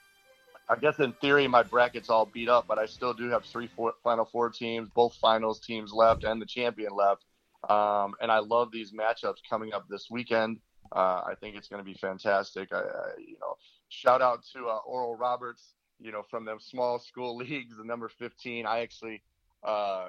[0.68, 3.68] I guess in theory my bracket's all beat up, but I still do have three
[3.68, 7.24] four, Final Four teams, both finals teams left, and the champion left.
[7.68, 10.58] Um, and I love these matchups coming up this weekend.
[10.94, 12.72] Uh, I think it's going to be fantastic.
[12.72, 13.56] I, I, you know,
[13.88, 18.08] shout out to uh, Oral Roberts, you know, from them small school leagues, the number
[18.08, 18.66] 15.
[18.66, 19.22] I actually,
[19.64, 20.08] uh, uh,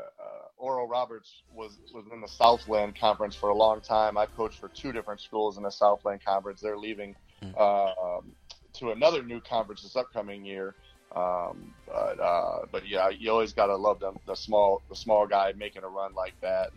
[0.57, 4.17] Oral Roberts was was in the Southland Conference for a long time.
[4.17, 6.61] I coached for two different schools in the Southland Conference.
[6.61, 7.15] They're leaving
[7.57, 8.35] uh, um,
[8.73, 10.75] to another new conference this upcoming year.
[11.15, 14.17] Um, but uh, but yeah, you always gotta love them.
[14.25, 16.71] The small the small guy making a run like that,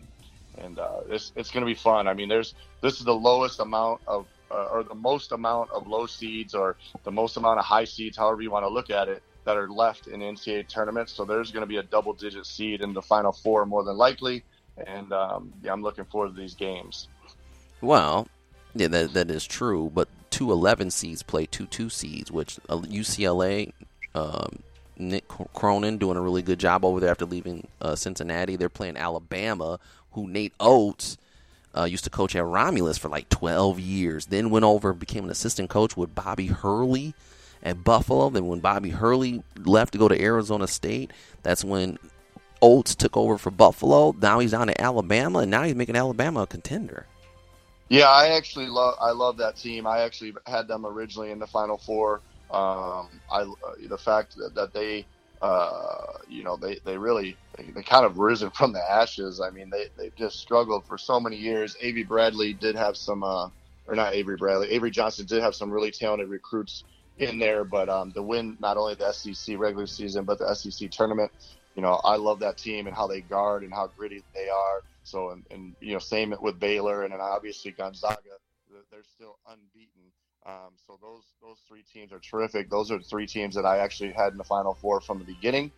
[0.57, 2.07] and uh, it's it's gonna be fun.
[2.07, 5.87] I mean, there's this is the lowest amount of uh, or the most amount of
[5.87, 9.09] low seeds or the most amount of high seeds, however you want to look at
[9.09, 11.11] it, that are left in NCAA tournaments.
[11.11, 13.97] So there's going to be a double digit seed in the final four more than
[13.97, 14.43] likely.
[14.85, 17.07] And um, yeah, I'm looking forward to these games.
[17.81, 18.27] Well,
[18.75, 19.89] yeah, that that is true.
[19.91, 23.73] But two 11 seeds play two two seeds, which uh, UCLA,
[24.13, 24.59] um,
[24.99, 25.23] Mick
[25.55, 28.55] Cronin doing a really good job over there after leaving uh, Cincinnati.
[28.55, 29.79] They're playing Alabama,
[30.11, 31.17] who Nate Oats.
[31.75, 34.27] uh, used to coach at Romulus for like 12 years.
[34.27, 37.15] Then went over and became an assistant coach with Bobby Hurley
[37.63, 38.29] at Buffalo.
[38.29, 41.11] Then when Bobby Hurley left to go to Arizona State,
[41.43, 41.97] that's when
[42.61, 44.15] Oats took over for Buffalo.
[44.21, 47.05] Now he's down to Alabama, and now he's making Alabama a contender.
[47.89, 49.87] Yeah, I actually love I love that team.
[49.87, 52.21] I actually had them originally in the Final Four.
[52.51, 53.51] Um, I
[53.87, 55.05] the fact that, that they
[55.41, 59.41] uh, you know they they really they, they, kind of risen from the ashes.
[59.41, 61.75] I mean they they just struggled for so many years.
[61.81, 63.49] Avery Bradley did have some uh,
[63.87, 64.69] or not Avery Bradley.
[64.69, 66.83] Avery Johnson did have some really talented recruits
[67.19, 70.89] in there, but um, the win not only the SEC regular season but the SEC
[70.91, 71.31] tournament.
[71.75, 74.81] You know, I love that team and how they guard and how gritty they are.
[75.03, 78.17] So, and, and you know, same with Baylor and then obviously Gonzaga.
[78.91, 80.11] They're still unbeaten.
[80.45, 82.69] Um, so those those three teams are terrific.
[82.69, 85.71] Those are three teams that I actually had in the Final Four from the beginning.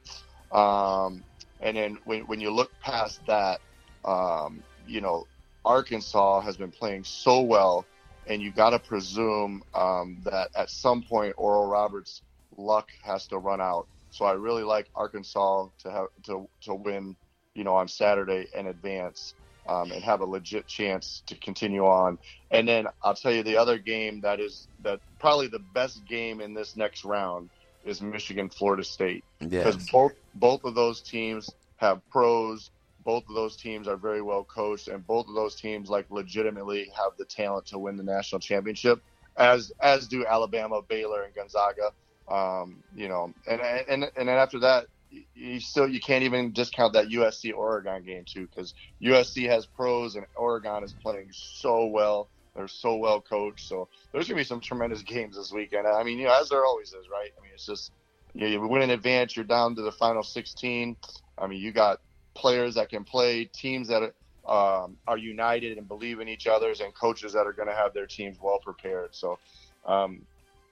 [0.52, 1.24] Um,
[1.62, 3.62] and then when, when you look past that,
[4.06, 5.28] um, you know,
[5.64, 7.86] Arkansas has been playing so well,
[8.32, 12.22] and you got to presume um, that at some point Oral Roberts'
[12.58, 13.88] luck has to run out.
[14.10, 17.18] So I really like Arkansas to have to to win,
[17.56, 19.36] you know, on Saturday and advance
[19.68, 22.18] um, and have a legit chance to continue on.
[22.52, 26.42] And then I'll tell you the other game that is that probably the best game
[26.42, 27.50] in this next round
[27.84, 29.26] is Michigan Florida State
[29.60, 29.90] because Yes.
[29.92, 32.72] both both of those teams have pros.
[33.04, 36.92] Both of those teams are very well coached, and both of those teams like legitimately
[36.96, 39.02] have the talent to win the national championship,
[39.38, 41.92] as as do Alabama, Baylor, and Gonzaga.
[42.30, 44.88] Um, you know, and and and then after that,
[45.34, 50.16] you still you can't even discount that USC Oregon game too, because USC has pros
[50.16, 52.30] and Oregon is playing so well.
[52.56, 53.68] They're so well coached.
[53.68, 55.88] So there's gonna be some tremendous games this weekend.
[55.88, 57.32] I mean, you know, as there always is, right?
[57.38, 57.92] I mean, it's just
[58.34, 60.96] you, know, you win in advance, you're down to the final 16.
[61.38, 62.00] I mean, you got
[62.34, 64.12] players that can play, teams that
[64.46, 67.76] are, um, are united and believe in each other's, and coaches that are going to
[67.76, 69.10] have their teams well prepared.
[69.14, 69.40] So
[69.86, 70.22] um,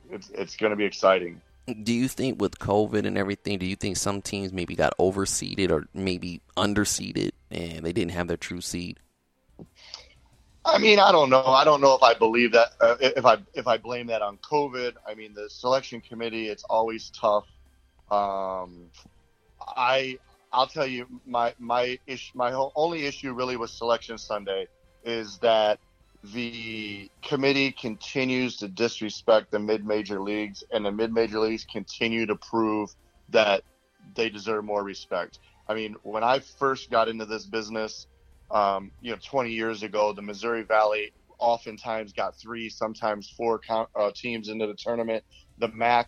[0.09, 1.41] it's it's going to be exciting.
[1.83, 5.69] Do you think with COVID and everything, do you think some teams maybe got overseeded
[5.69, 8.99] or maybe underseeded and they didn't have their true seed?
[10.65, 11.43] I mean, I don't know.
[11.43, 12.73] I don't know if I believe that.
[12.79, 16.47] Uh, if I if I blame that on COVID, I mean the selection committee.
[16.47, 17.45] It's always tough.
[18.11, 18.89] Um,
[19.61, 20.17] I
[20.51, 21.97] I'll tell you my my
[22.33, 24.67] my whole, only issue really with selection Sunday
[25.03, 25.79] is that
[26.23, 32.25] the committee continues to disrespect the mid major leagues, and the mid major leagues continue
[32.25, 32.89] to prove
[33.29, 33.63] that
[34.15, 35.39] they deserve more respect.
[35.67, 38.07] I mean, when I first got into this business,
[38.51, 43.87] um, you know, 20 years ago, the Missouri Valley oftentimes got three, sometimes four count,
[43.97, 45.23] uh, teams into the tournament.
[45.59, 46.07] The MAC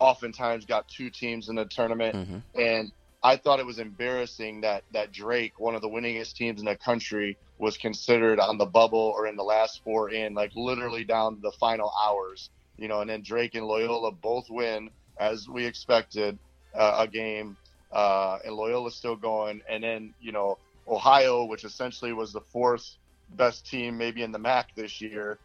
[0.00, 2.42] oftentimes got two teams in the tournament, Mhm.
[2.54, 6.66] and I thought it was embarrassing that that Drake, one of the winningest teams in
[6.66, 11.04] the country, was considered on the bubble or in the last four in, like literally
[11.04, 12.50] down to the final hours.
[12.76, 16.38] You know, and then Drake and Loyola both win as we expected
[16.74, 17.56] uh, a game,
[17.92, 19.62] uh, and Loyola's still going.
[19.68, 20.58] And then you know
[20.88, 22.96] Ohio, which essentially was the fourth
[23.36, 25.38] best team maybe in the MAC this year,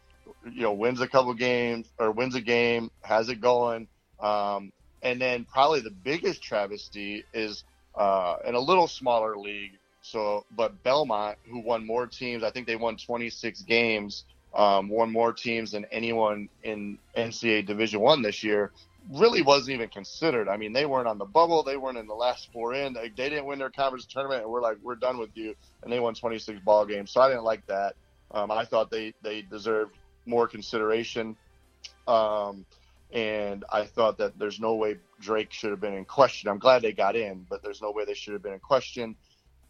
[0.50, 3.88] you know, wins a couple games or wins a game, has it going.
[4.20, 9.72] Um, and then probably the biggest travesty is uh, in a little smaller league.
[10.02, 15.10] So, but Belmont, who won more teams, I think they won 26 games, um, won
[15.12, 18.72] more teams than anyone in NCAA Division One this year.
[19.12, 20.48] Really wasn't even considered.
[20.48, 21.62] I mean, they weren't on the bubble.
[21.62, 22.92] They weren't in the last four in.
[22.92, 25.54] They, they didn't win their conference tournament, and we're like, we're done with you.
[25.82, 27.10] And they won 26 ball games.
[27.10, 27.94] So I didn't like that.
[28.30, 31.36] Um, I thought they they deserved more consideration.
[32.06, 32.66] Um,
[33.12, 36.48] and I thought that there's no way Drake should have been in question.
[36.50, 39.16] I'm glad they got in, but there's no way they should have been in question.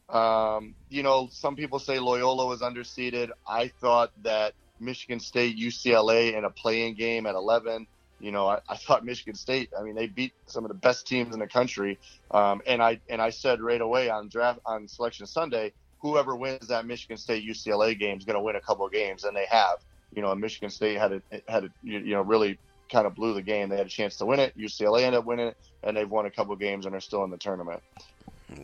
[0.08, 3.30] Um, you know, some people say Loyola was underseeded.
[3.46, 7.86] I thought that Michigan State, UCLA in a playing game at 11.
[8.20, 9.70] You know, I, I thought Michigan State.
[9.78, 11.98] I mean, they beat some of the best teams in the country.
[12.30, 16.68] Um, and I and I said right away on draft on Selection Sunday, whoever wins
[16.68, 19.46] that Michigan State UCLA game is going to win a couple of games, and they
[19.50, 19.76] have.
[20.10, 23.42] You know, Michigan State had a had a you know really kind of blew the
[23.42, 23.68] game.
[23.68, 24.56] They had a chance to win it.
[24.56, 27.24] UCLA ended up winning it, and they've won a couple of games and are still
[27.24, 27.82] in the tournament.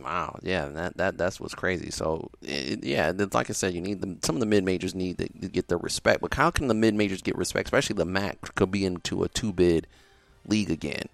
[0.01, 1.91] Wow, yeah, that that that's what's crazy.
[1.91, 4.19] So, it, yeah, like I said, you need them.
[4.23, 6.73] Some of the mid majors need to, to get their respect, but how can the
[6.73, 9.85] mid majors get respect, especially the MAC could be into a two bid
[10.47, 11.07] league again?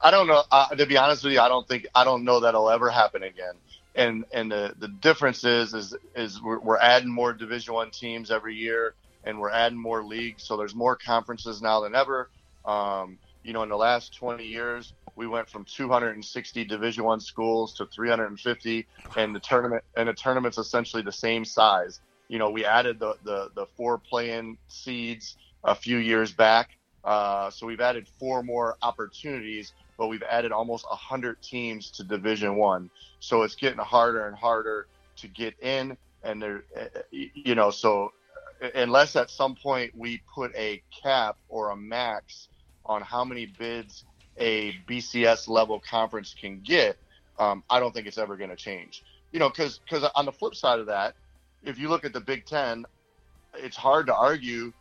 [0.00, 0.42] I don't know.
[0.50, 3.22] Uh, to be honest with you, I don't think I don't know that'll ever happen
[3.22, 3.54] again.
[3.94, 8.30] And and the the difference is is is we're, we're adding more Division One teams
[8.30, 10.44] every year, and we're adding more leagues.
[10.44, 12.30] So there's more conferences now than ever.
[12.64, 17.74] Um, you know, in the last 20 years, we went from 260 Division One schools
[17.74, 22.00] to 350, and the tournament and the tournament's essentially the same size.
[22.28, 26.70] You know, we added the the, the four play-in seeds a few years back,
[27.04, 32.56] uh, so we've added four more opportunities, but we've added almost 100 teams to Division
[32.56, 32.90] One.
[33.20, 36.64] So it's getting harder and harder to get in, and there,
[37.10, 38.12] you know, so
[38.74, 42.48] unless at some point we put a cap or a max
[42.86, 44.04] on how many bids
[44.38, 46.96] a BCS level conference can get,
[47.38, 49.02] um, I don't think it's ever going to change.
[49.32, 51.14] You know, because because on the flip side of that,
[51.62, 52.84] if you look at the Big Ten,
[53.54, 54.72] it's hard to argue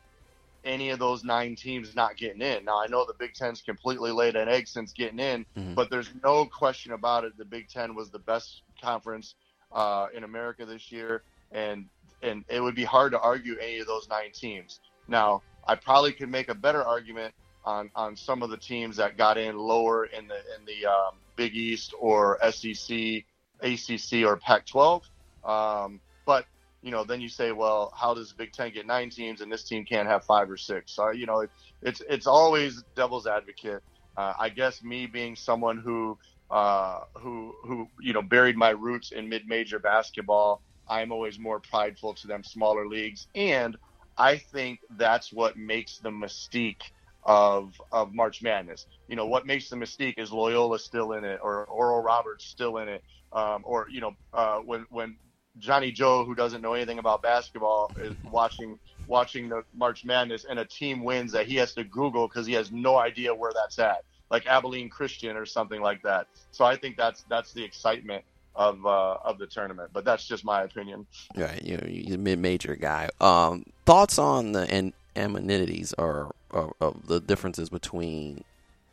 [0.63, 2.65] any of those nine teams not getting in.
[2.65, 5.73] Now I know the Big Ten's completely laid an egg since getting in, Mhm.
[5.75, 7.35] but there's no question about it.
[7.37, 9.35] The Big Ten was the best conference
[9.71, 11.89] uh, in America this year, and
[12.23, 14.79] and it would be hard to argue any of those nine teams.
[15.07, 17.33] Now I probably could make a better argument
[17.65, 21.15] on on some of the teams that got in lower in the in the um,
[21.35, 23.23] Big East or SEC,
[23.61, 25.01] ACC or Pac-12.
[25.43, 26.45] Um, but
[26.81, 29.63] you know, then you say, well, how does Big Ten get nine teams and this
[29.63, 30.91] team can't have five or six?
[30.93, 31.49] So you know, it,
[31.81, 33.83] it's it's always devil's advocate.
[34.17, 36.17] Uh, I guess me being someone who
[36.49, 42.15] uh, who who you know buried my roots in mid-major basketball, I'm always more prideful
[42.15, 43.77] to them smaller leagues, and
[44.17, 46.83] I think that's what makes the mystique
[47.23, 48.87] of of March Madness.
[49.07, 52.77] You know, what makes the mystique is Loyola still in it, or Oral Roberts still
[52.79, 55.17] in it, um, or you know, uh, when when
[55.59, 60.59] Johnny Joe, who doesn't know anything about basketball, is watching watching the March Madness, and
[60.59, 63.79] a team wins that he has to Google because he has no idea where that's
[63.79, 66.27] at, like Abilene Christian or something like that.
[66.51, 69.91] So I think that's that's the excitement of uh, of the tournament.
[69.93, 71.05] But that's just my opinion.
[71.35, 73.09] Right, you know, you're a mid-major guy.
[73.19, 78.43] Um, thoughts on the and amenities or, or of the differences between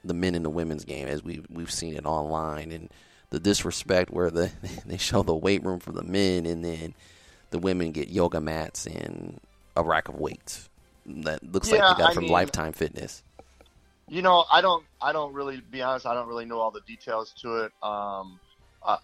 [0.05, 2.89] the men and the women's game as we we've seen it online and
[3.31, 4.51] the disrespect where the
[4.87, 6.95] they show the weight room for the men and then
[7.51, 9.41] the women get yoga mats and
[9.77, 10.69] a rack of weights
[11.07, 13.23] that looks like they got I from mean- Lifetime Fitness.
[14.11, 16.07] You know, I don't, I don't really be honest.
[16.07, 17.73] I don't really know all the details to it.
[17.83, 18.41] Um,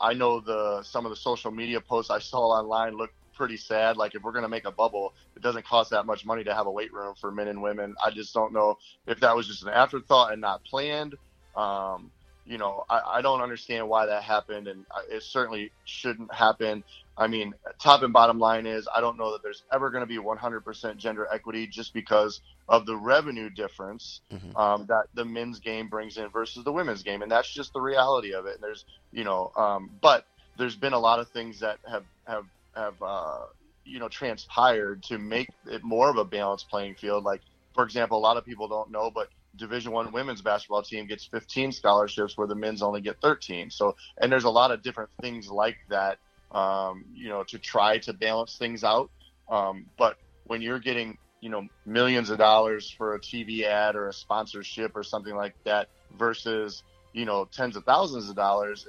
[0.01, 3.97] I, know the some of the social media posts I saw online look pretty sad.
[3.97, 6.66] Like if we're gonna make a bubble, it doesn't cost that much money to have
[6.66, 7.94] a weight room for men and women.
[8.05, 11.14] I just don't know if that was just an afterthought and not planned.
[11.57, 12.11] Um,
[12.47, 16.85] you know, I, I don't understand why that happened, and it certainly shouldn't happen.
[17.16, 20.07] I mean, top and bottom line is I don't know that there's ever going to
[20.07, 24.59] be 100% gender equity just because of the revenue difference Mhm.
[24.59, 27.81] um, that the men's game brings in versus the women's game, and that's just the
[27.81, 28.55] reality of it.
[28.55, 30.24] And there's, you know, um, but
[30.57, 33.40] there's been a lot of things that have have have uh,
[33.85, 37.24] you know transpired to make it more of a balanced playing field.
[37.24, 37.42] Like,
[37.74, 41.27] for example, a lot of people don't know, but Division One women's basketball team gets
[41.27, 43.70] 15 scholarships where the men's only get 13.
[43.70, 46.18] So, and there's a lot of different things like that,
[46.54, 49.10] um, you know, to try to balance things out.
[49.50, 54.08] Um, but when you're getting, you know, millions of dollars for a TV ad or
[54.08, 58.86] a sponsorship or something like that versus, you know, tens of thousands of dollars,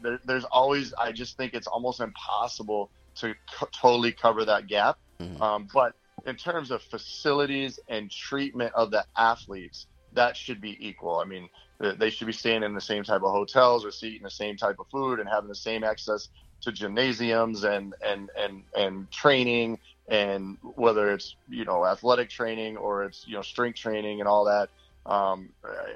[0.00, 4.98] there, there's always, I just think it's almost impossible to co- totally cover that gap.
[5.20, 5.40] Mhm.
[5.40, 5.94] Um, but
[6.26, 11.18] in terms of facilities and treatment of the athletes, that should be equal.
[11.18, 11.48] I mean,
[11.80, 14.76] they should be staying in the same type of hotels or eating the same type
[14.78, 16.28] of food and having the same access
[16.62, 23.04] to gymnasiums and and and and training and whether it's you know athletic training or
[23.04, 24.70] it's you know strength training and all that.
[25.10, 25.50] Um,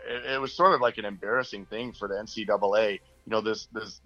[0.08, 2.92] it, it was sort of like an embarrassing thing for the NCAA.
[2.92, 4.00] You know, this this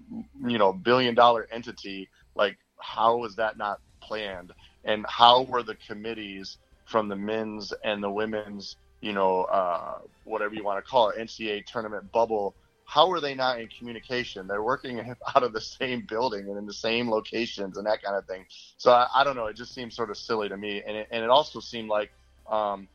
[0.46, 2.08] you know billion dollar entity.
[2.34, 4.52] Like, how was that not planned?
[4.84, 10.54] And how were the committees from the men's and the women's, you know, uh, whatever
[10.54, 12.54] you want to call it, NCAA tournament bubble?
[12.86, 14.46] How are they not in communication?
[14.46, 15.00] They're working
[15.34, 18.46] out of the same building and in the same locations and that kind of thing.
[18.78, 19.46] So I, I don't know.
[19.46, 22.10] It just seems sort of silly to me, and it, and it also seemed like
[22.50, 22.88] um,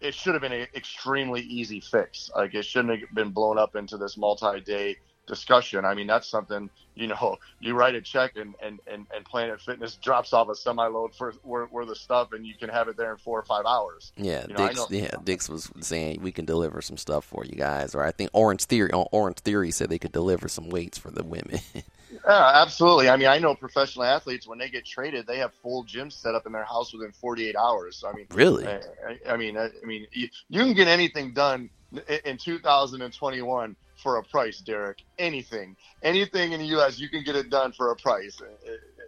[0.00, 2.30] it should have been an extremely easy fix.
[2.34, 4.96] Like it shouldn't have been blown up into this multi-day
[5.28, 5.84] discussion.
[5.84, 7.36] I mean, that's something you know.
[7.60, 11.34] You write a check, and and and, and Planet Fitness drops off a semi-load for
[11.44, 14.12] worth of stuff, and you can have it there in four or five hours.
[14.16, 14.90] Yeah, You know, Dick's.
[14.90, 18.30] Yeah, Dick's was saying we can deliver some stuff for you guys, or I think
[18.32, 21.60] Orange Theory on Orange Theory said they could deliver some weights for the women.
[22.24, 23.10] Yeah, absolutely.
[23.10, 26.34] I mean, I know professional athletes when they get traded, they have full gyms set
[26.34, 27.98] up in their house within 48 hours.
[27.98, 28.66] So I mean, really?
[28.66, 28.76] I,
[29.06, 31.68] I- I mean, I, I mean, you, you can get anything done
[32.24, 33.76] in 2021
[34.08, 35.02] for a price, Derek.
[35.18, 36.98] Anything, anything in the U.S.
[36.98, 38.40] you can get it done for a price.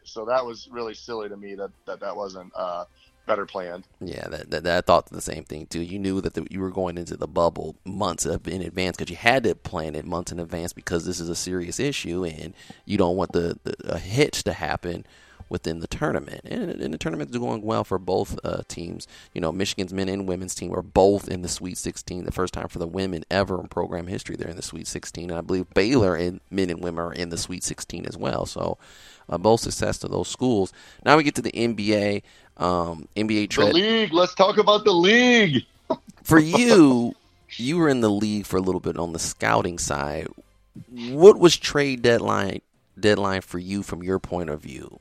[0.05, 2.84] So that was really silly to me that that, that wasn't uh,
[3.26, 3.84] better planned.
[4.03, 5.80] Yeah, that, that, that, I thought the same thing too.
[5.80, 9.16] You knew that the, you were going into the bubble months in advance because you
[9.16, 12.53] had to plan it months in advance because this is a serious issue and
[12.84, 15.07] you don't want the, the a hitch to happen
[15.51, 16.40] within the tournament.
[16.44, 19.07] And, and the tournament is going well for both uh, teams.
[19.34, 22.24] You know, Michigan's men and women's team are both in the Sweet 16.
[22.24, 25.30] The first time for the women ever in program history, they're in the Sweet 16.
[25.30, 28.46] And I believe Baylor and men and women are in the Sweet 16 as well.
[28.46, 28.78] So
[29.28, 30.72] uh, both success to those schools.
[31.05, 32.22] Now we get to the NBA.
[32.57, 33.68] Um, NBA trade.
[33.68, 34.12] The league.
[34.12, 35.64] Let's talk about the league.
[36.22, 37.14] for you,
[37.57, 40.28] you were in the league for a little bit on the scouting side.
[40.88, 42.61] What was trade deadline
[42.98, 45.01] deadline for you from your point of view?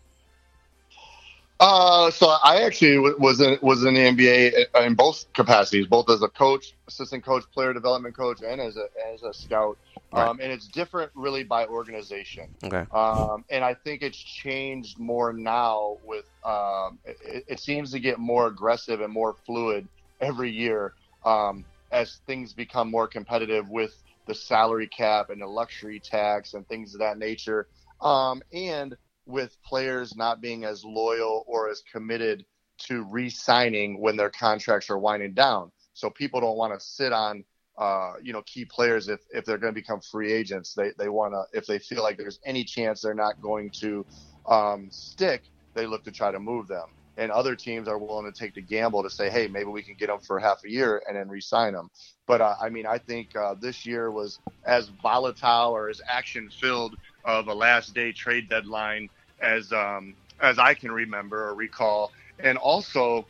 [1.60, 6.22] Uh, so I actually was in, was in the NBA in both capacities, both as
[6.22, 9.78] a coach, assistant coach, player development coach, and as a as a scout.
[10.14, 10.28] Right.
[10.28, 12.50] Um, and it's different really by organization.
[12.64, 12.86] Okay.
[12.92, 18.20] Um, and I think it's changed more now with um, it, it, seems to get
[18.20, 19.88] more aggressive and more fluid
[20.22, 20.94] every year
[21.26, 26.68] um, as things become more competitive with the salary cap and the luxury tax and
[26.68, 27.68] things of that nature.
[28.02, 28.96] Um, and
[29.30, 32.46] with players not being as loyal or as committed
[32.80, 35.72] to re-signing when their contracts are winding down.
[35.94, 37.44] So people don't want to sit on
[37.78, 40.74] uh, you know key players if if they're going to become free agents.
[40.74, 44.06] They they want to if they feel like there's any chance they're not going to
[44.48, 46.88] um, stick, they look to try to move them.
[47.18, 49.96] And other teams are willing to take the gamble to say, hey, maybe we can
[49.96, 51.90] get them for half a year and then re-sign them.
[52.26, 56.96] But uh, I mean, I think uh, this year was as volatile or as action-filled
[57.26, 59.10] of a last day trade deadline
[59.42, 62.12] as um, as I can remember or recall.
[62.40, 63.26] And also,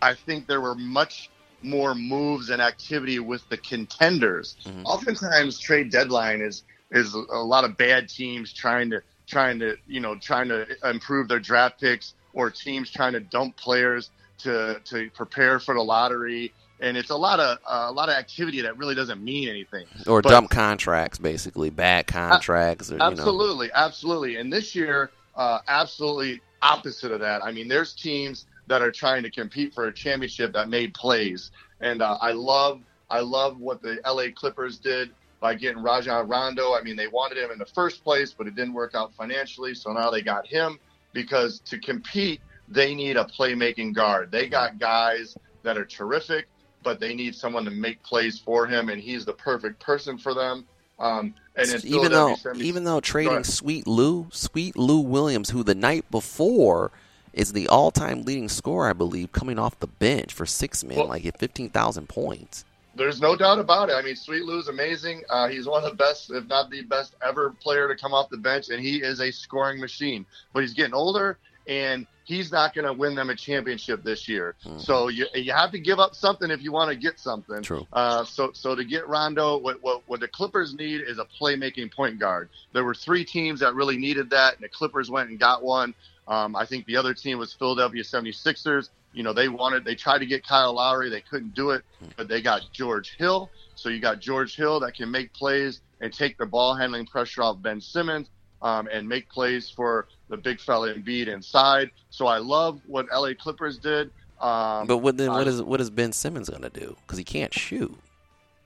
[0.00, 1.30] I think there were much
[1.62, 4.56] more moves and activity with the contenders.
[4.64, 4.84] Mm-hmm.
[4.84, 10.00] Oftentimes, trade deadline is is a lot of bad teams trying to trying to you
[10.00, 15.10] know trying to improve their draft picks or teams trying to dump players to to
[15.10, 18.76] prepare for the lottery and it's a lot of uh, a lot of activity that
[18.78, 19.86] really doesn't mean anything.
[20.06, 22.90] Or but, dump contracts, basically bad contracts.
[22.90, 23.74] Or, absolutely, know.
[23.74, 24.36] absolutely.
[24.36, 27.42] And this year, uh, absolutely opposite of that.
[27.44, 31.50] I mean, there's teams that are trying to compete for a championship that made plays,
[31.80, 35.10] and uh, I love I love what the LA Clippers did
[35.40, 36.74] by getting Rajon Rondo.
[36.74, 39.74] I mean, they wanted him in the first place, but it didn't work out financially,
[39.74, 40.78] so now they got him
[41.12, 44.30] because to compete, they need a playmaking guard.
[44.30, 46.46] They got guys that are terrific,
[46.82, 50.34] but they need someone to make plays for him, and he's the perfect person for
[50.34, 50.66] them.
[50.98, 56.10] Um, and even though even though trading Sweet Lou, Sweet Lou Williams, who the night
[56.10, 56.90] before
[57.32, 61.08] is the all-time leading scorer, I believe, coming off the bench for six men, well,
[61.08, 62.64] like at fifteen thousand points.
[62.96, 63.92] There's no doubt about it.
[63.92, 65.22] I mean, Sweet Lou's amazing.
[65.30, 68.28] Uh, he's one of the best, if not the best ever player to come off
[68.30, 70.26] the bench, and he is a scoring machine.
[70.52, 74.54] But he's getting older, and he's not going to win them a championship this year.
[74.64, 74.78] Mm-hmm.
[74.78, 77.62] So you you have to give up something if you want to get something.
[77.62, 77.86] True.
[77.92, 81.92] Uh, so so to get Rondo, what, what what the Clippers need is a playmaking
[81.92, 82.48] point guard.
[82.72, 85.94] There were three teams that really needed that, and the Clippers went and got one.
[86.28, 88.90] Um, I think the other team was Philadelphia 76ers.
[89.12, 91.10] You know, they wanted, they tried to get Kyle Lowry.
[91.10, 91.82] They couldn't do it,
[92.16, 93.50] but they got George Hill.
[93.74, 97.42] So you got George Hill that can make plays and take the ball handling pressure
[97.42, 98.28] off Ben Simmons
[98.62, 101.90] um, and make plays for the big fella Embiid inside.
[102.10, 104.10] So I love what LA Clippers did.
[104.40, 105.30] Um, but what then?
[105.30, 106.96] What is what is Ben Simmons going to do?
[107.02, 107.96] Because he can't shoot.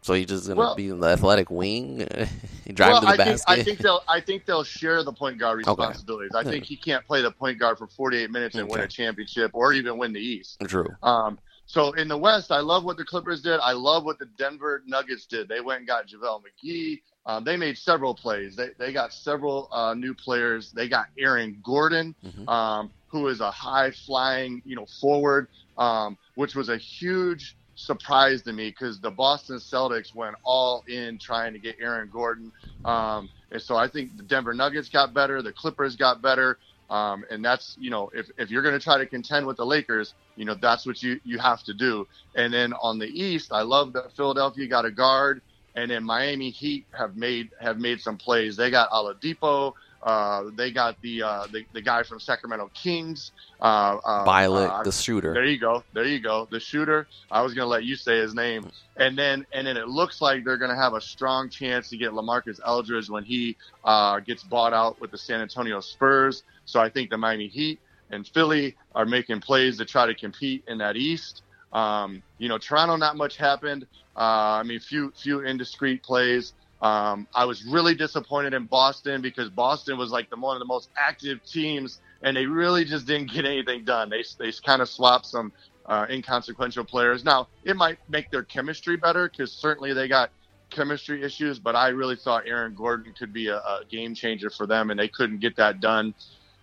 [0.05, 1.97] So he's just going to well, be the athletic wing,
[2.75, 3.47] drive well, to the I basket.
[3.47, 6.33] Think, I think they'll I think they'll share the point guard responsibilities.
[6.35, 6.47] Okay.
[6.47, 8.73] I think he can't play the point guard for 48 minutes and okay.
[8.73, 10.61] win a championship or even win the East.
[10.67, 10.95] True.
[11.03, 13.59] Um, so in the West, I love what the Clippers did.
[13.61, 15.49] I love what the Denver Nuggets did.
[15.49, 17.01] They went and got JaVale McGee.
[17.27, 18.55] Um, they made several plays.
[18.55, 20.73] They, they got several uh, new players.
[20.73, 22.49] They got Aaron Gordon, mm-hmm.
[22.49, 25.49] um, who is a high flying, you know, forward,
[25.79, 31.19] um, which was a huge surprise to me because the Boston Celtics went all in
[31.19, 32.53] trying to get Aaron Gordon.
[32.85, 35.43] Um, and so I think the Denver Nuggets got better.
[35.43, 36.59] The Clippers got better.
[36.91, 39.67] Um, and that's, you know, if, if you're going to try to contend with the
[39.67, 42.07] Lakers, you know, that's what you, you have to do.
[42.35, 45.41] And then on the East, I love that Philadelphia got a guard
[45.75, 48.57] and then Miami Heat have made have made some plays.
[48.57, 49.73] They got Oladipo.
[50.03, 53.33] Uh, they got the, uh, the the guy from Sacramento Kings,
[53.63, 55.33] uh, uh, Violet, uh, the shooter.
[55.33, 57.09] There you go, there you go, the shooter.
[57.31, 60.45] I was gonna let you say his name, and then and then it looks like
[60.45, 64.75] they're gonna have a strong chance to get LaMarcus Aldridge when he uh, gets bought
[64.75, 66.43] out with the San Antonio Spurs.
[66.65, 70.65] So I think the Miami Heat and Philly are making plays to try to compete
[70.69, 71.43] in that East.
[71.73, 73.87] Um, you know, Toronto, not much happened.
[74.17, 76.53] Uh, I mean, few few indiscreet plays.
[76.81, 80.67] Um, I was really disappointed in Boston because Boston was like the one of the
[80.67, 84.11] most active teams, and they really just didn't get anything done.
[84.11, 85.53] They they kind of swapped some
[85.87, 87.25] uh, inconsequential players.
[87.25, 90.31] Now it might make their chemistry better because certainly they got
[90.71, 94.67] chemistry issues, but I really thought Aaron Gordon could be a, a game changer for
[94.67, 96.15] them, and they couldn't get that done.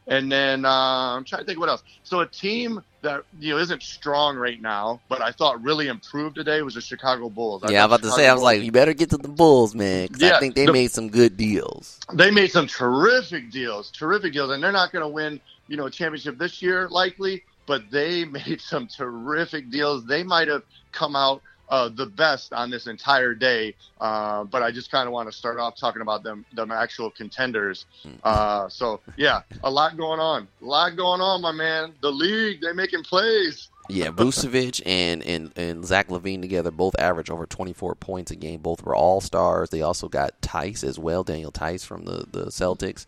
[0.07, 0.69] And then uh,
[1.15, 1.83] I'm trying to think what else.
[2.03, 6.35] So a team that you know isn't strong right now, but I thought really improved
[6.35, 7.63] today was the Chicago Bulls.
[7.63, 9.17] I yeah, I'm about to Chicago say, I was Bulls- like, you better get to
[9.17, 11.99] the Bulls, man, 'cause I Yeah, think they the- made some good deals.
[12.13, 15.85] they made some terrific deals, terrific deals, and they're not going to win, you know,
[15.85, 20.05] a championship this year likely, but they made some terrific deals.
[20.05, 21.41] They might have come out
[21.71, 25.35] uh, the best on this entire day, uh, but I just kind of want to
[25.35, 27.85] start off talking about them, them actual contenders.
[28.23, 31.93] Uh, so yeah, a lot going on, a lot going on, my man.
[32.01, 33.69] The league, they making plays.
[33.89, 38.61] Yeah, Vucevic and, and, and Zach LaVine together both average over 24 points a game.
[38.61, 39.69] Both were all stars.
[39.69, 43.05] They also got Theis as well, Daniel Theis from the, the Celtics.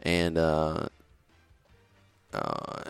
[0.00, 0.88] And uh,
[2.32, 2.82] uh,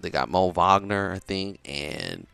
[0.00, 1.60] they got Mo Wagner, I think.
[1.66, 2.26] And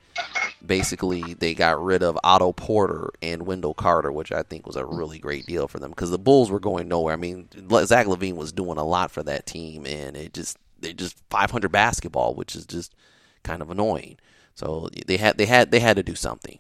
[0.65, 4.87] basically, they got rid of Otto Porter and Wendell Carter, which I think was a
[4.87, 7.15] really great deal for them because the Bulls were going nowhere.
[7.15, 7.49] I mean,
[7.85, 11.71] Zach LaVine was doing a lot for that team, and it just they just 500
[11.71, 12.95] basketball, which is just
[13.43, 14.19] kind of annoying.
[14.55, 16.59] So they had they had they had to do something.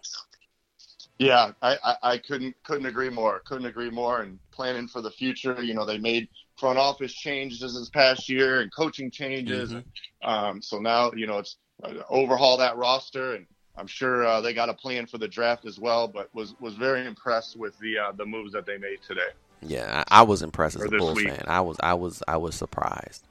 [1.18, 3.40] Yeah, I, I, I couldn't couldn't agree more.
[3.44, 4.22] Couldn't agree more.
[4.22, 6.28] And planning for the future, you know, they made
[6.58, 9.74] front office changes this past year and coaching changes.
[10.22, 11.56] Um, so now, you know, it's
[12.08, 15.78] overhaul that roster, and I'm sure uh, they got a plan for the draft as
[15.78, 16.08] well.
[16.08, 19.30] But was was very impressed with the uh, the moves that they made today.
[19.60, 21.28] Yeah, I, I was impressed as a Bulls week.
[21.28, 21.44] fan.
[21.46, 23.26] I was I was I was surprised.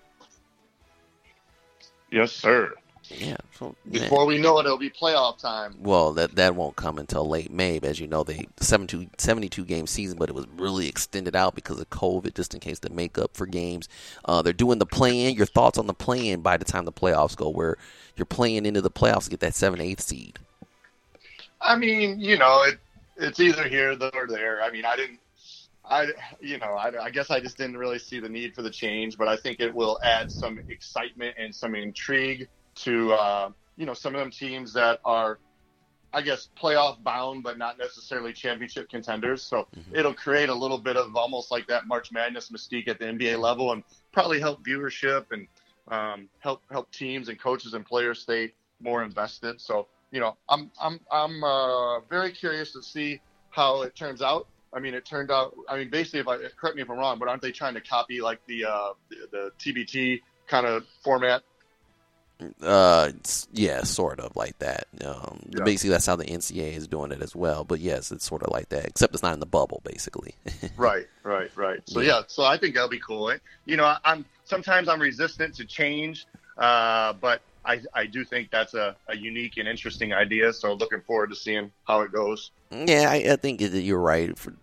[2.11, 2.73] Yes, sir.
[3.17, 3.37] Yeah.
[3.57, 3.75] So.
[3.89, 5.75] Before we know it, it'll be playoff time.
[5.79, 7.79] Well, that that won't come until late May.
[7.79, 11.55] But as you know, the 72, 72 game season, but it was really extended out
[11.55, 13.87] because of COVID, just in case to make up for games.
[14.25, 15.35] Uh, they're doing the play-in.
[15.35, 17.77] Your thoughts on the play-in by the time the playoffs go, where
[18.15, 20.39] you're playing into the playoffs to get that seven eighth seed.
[21.61, 22.79] I mean, you know, it
[23.17, 24.61] it's either here or there.
[24.61, 25.19] I mean, I didn't.
[25.83, 26.07] I,
[26.39, 29.17] you know, I, I guess I just didn't really see the need for the change,
[29.17, 33.93] but I think it will add some excitement and some intrigue to, uh, you know,
[33.93, 35.39] some of them teams that are,
[36.13, 39.41] I guess, playoff bound, but not necessarily championship contenders.
[39.41, 43.05] So it'll create a little bit of almost like that March Madness mystique at the
[43.05, 45.47] NBA level, and probably help viewership and
[45.87, 49.61] um, help help teams and coaches and players stay more invested.
[49.61, 54.47] So you know, I'm I'm I'm uh, very curious to see how it turns out.
[54.73, 55.55] I mean, it turned out.
[55.69, 57.81] I mean, basically, if I correct me if I'm wrong, but aren't they trying to
[57.81, 61.43] copy like the uh, the, the TBT kind of format?
[62.61, 63.11] Uh,
[63.51, 64.87] yeah, sort of like that.
[65.05, 65.63] Um, Yeah.
[65.63, 67.63] Basically, that's how the NCAA is doing it as well.
[67.63, 70.35] But yes, it's sort of like that, except it's not in the bubble, basically.
[70.77, 71.81] Right, right, right.
[71.87, 72.07] So Yeah.
[72.07, 73.33] yeah, so I think that'll be cool.
[73.65, 76.25] You know, I'm sometimes I'm resistant to change,
[76.57, 80.51] uh, but I I do think that's a, a unique and interesting idea.
[80.53, 82.51] So looking forward to seeing how it goes.
[82.71, 84.37] Yeah, I, I think you're right.
[84.37, 84.53] For,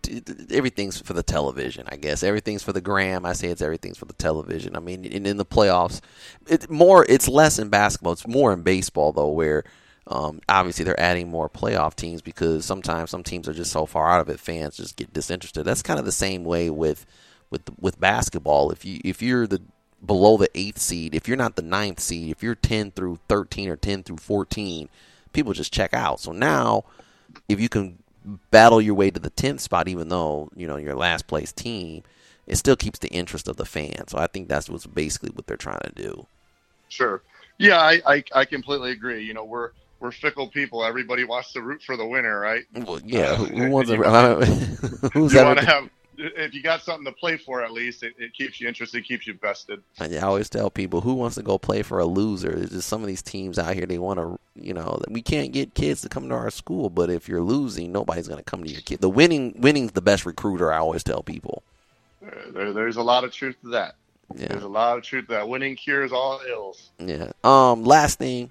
[0.50, 2.22] everything's for the television, I guess.
[2.22, 3.26] Everything's for the gram.
[3.26, 4.76] I say it's everything's for the television.
[4.76, 6.00] I mean, in, in the playoffs,
[6.46, 7.04] it's more.
[7.08, 8.12] It's less in basketball.
[8.14, 9.64] It's more in baseball, though, where
[10.08, 14.08] um, obviously they're adding more playoff teams because sometimes some teams are just so far
[14.08, 15.66] out of it, fans just get disinterested.
[15.66, 17.04] That's kind of the same way with
[17.50, 18.70] with with basketball.
[18.70, 19.62] If you if you're the
[20.04, 23.68] below the eighth seed, if you're not the ninth seed, if you're ten through thirteen
[23.68, 24.88] or ten through fourteen,
[25.32, 26.20] people just check out.
[26.20, 26.84] So now
[27.48, 27.98] if you can
[28.50, 32.02] battle your way to the 10th spot, even though, you know, your last place team,
[32.46, 34.06] it still keeps the interest of the fan.
[34.08, 36.26] So I think that's what's basically what they're trying to do.
[36.88, 37.22] Sure.
[37.58, 39.24] Yeah, I, I, I completely agree.
[39.24, 39.70] You know, we're
[40.00, 40.84] we're fickle people.
[40.84, 42.64] Everybody wants to root for the winner, right?
[42.74, 43.96] Well, yeah, who, who Uh, wants to,
[45.12, 45.88] who's you ever, want to have
[46.18, 49.26] if you got something to play for, at least it, it keeps you interested, keeps
[49.26, 49.82] you vested.
[50.00, 52.50] I always tell people who wants to go play for a loser.
[52.50, 53.86] There's just some of these teams out here.
[53.86, 56.90] They want to, you know, we can't get kids to come to our school.
[56.90, 59.00] But if you're losing, nobody's going to come to your kid.
[59.00, 60.72] The winning, winning's the best recruiter.
[60.72, 61.62] I always tell people.
[62.52, 63.94] There, there's a lot of truth to that.
[64.34, 64.48] Yeah.
[64.48, 65.48] There's a lot of truth to that.
[65.48, 66.90] Winning cures all ills.
[66.98, 67.30] Yeah.
[67.44, 67.84] Um.
[67.84, 68.50] Last thing,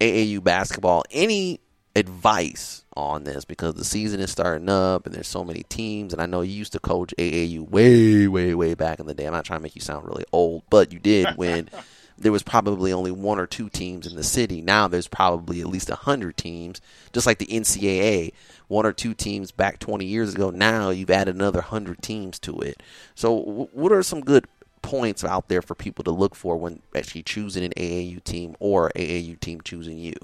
[0.00, 1.04] AAU basketball.
[1.10, 1.60] Any
[1.96, 6.20] advice on this because the season is starting up and there's so many teams, and
[6.20, 9.26] I know you used to coach AAU way, way, way back in the day.
[9.26, 11.70] I'm not trying to make you sound really old, but you did when
[12.18, 14.60] there was probably only one or two teams in the city.
[14.60, 16.82] Now there's probably at least a hundred teams,
[17.14, 18.32] just like the NCAA.
[18.68, 20.50] One or two teams back 20 years ago.
[20.50, 22.82] Now you've added another hundred teams to it.
[23.14, 24.46] So, what are some good
[24.82, 28.90] points out there for people to look for when actually choosing an AAU team or
[28.94, 30.14] AAU team choosing you?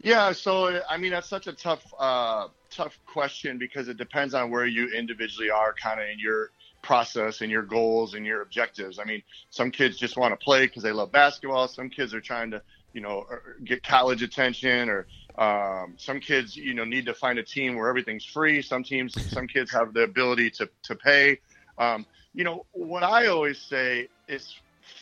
[0.00, 4.50] Yeah, so I mean that's such a tough, uh, tough question because it depends on
[4.50, 6.50] where you individually are, kind of in your
[6.82, 8.98] process and your goals and your objectives.
[8.98, 11.68] I mean, some kids just want to play because they love basketball.
[11.68, 13.24] Some kids are trying to, you know,
[13.64, 15.06] get college attention, or
[15.38, 18.62] um, some kids, you know, need to find a team where everything's free.
[18.62, 21.40] Some teams, some kids have the ability to to pay.
[21.78, 24.54] Um, you know, what I always say is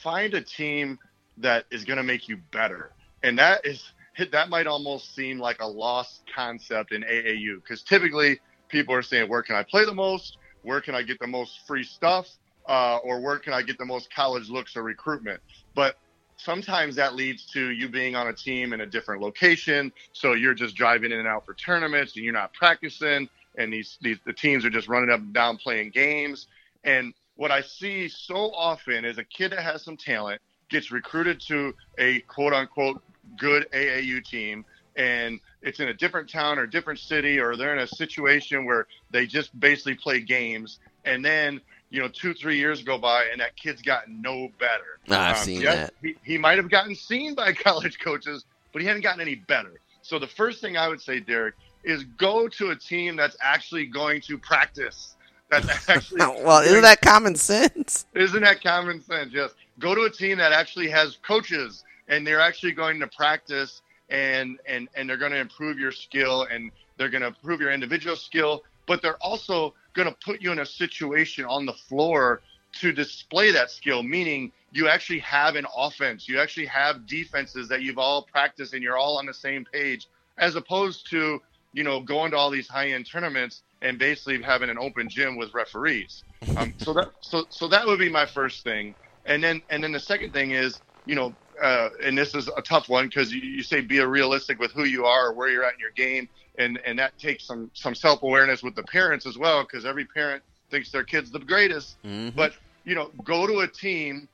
[0.03, 0.99] find a team
[1.39, 2.93] that is going to make you better,
[3.25, 3.85] and that is
[4.31, 9.29] that might almost seem like a lost concept in AAU because typically people are saying,
[9.29, 10.39] where can I play the most?
[10.63, 12.29] Where can I get the most free stuff?
[12.67, 15.41] Uh, or where can I get the most college looks or recruitment?
[15.75, 15.97] But
[16.37, 19.93] sometimes that leads to you being on a team in a different location.
[20.13, 23.29] So you're just driving in and out for tournaments and you're not practicing.
[23.57, 26.47] And these, these the teams are just running up and down playing games.
[26.85, 30.41] And what I see so often is a kid that has some talent
[30.71, 33.03] gets recruited to a quote unquote
[33.37, 34.65] good AAU team
[34.97, 38.87] and it's in a different town or different city or they're in a situation where
[39.11, 40.79] they just basically play games.
[41.05, 41.61] And then
[41.91, 44.99] you know two three years go by and that kid's gotten no better.
[45.09, 45.95] I've um, seen that.
[46.03, 49.73] he, he might have gotten seen by college coaches but he hadn't gotten any better.
[50.03, 53.87] So the first thing i would say derek is go to a team that's actually
[53.87, 55.17] going to practice.
[55.51, 58.07] That's actually well isn't that common sense?
[58.15, 59.33] Isn't that common sense?
[59.33, 59.51] Yes.
[59.79, 64.59] Go to a team that actually has coaches and they're actually going to practice and
[64.67, 68.17] and and they're going to improve your skill and they're going to improve your individual
[68.17, 72.43] skill but they're also going to put you in a situation on the floor
[72.73, 77.83] to display that skill meaning you actually have an offense you actually have defenses that
[77.83, 81.41] you've all practiced and you're all on the same page as opposed to
[81.73, 85.37] you know going to all these high end tournaments and basically having an open gym
[85.37, 86.25] with referees.
[86.57, 88.95] Um, so that so so that would be my first thing.
[89.25, 92.63] And then and then the second thing is you know uh, and this is a
[92.63, 95.65] tough one because you, you, say be realistic with who you are or where you're
[95.65, 96.29] at in your game,
[96.59, 100.05] and and that takes some some self awareness with the parents as well because every
[100.05, 101.97] parent thinks their kid's the greatest.
[102.03, 102.37] Mm-hmm.
[102.37, 104.29] But you know, go to a team,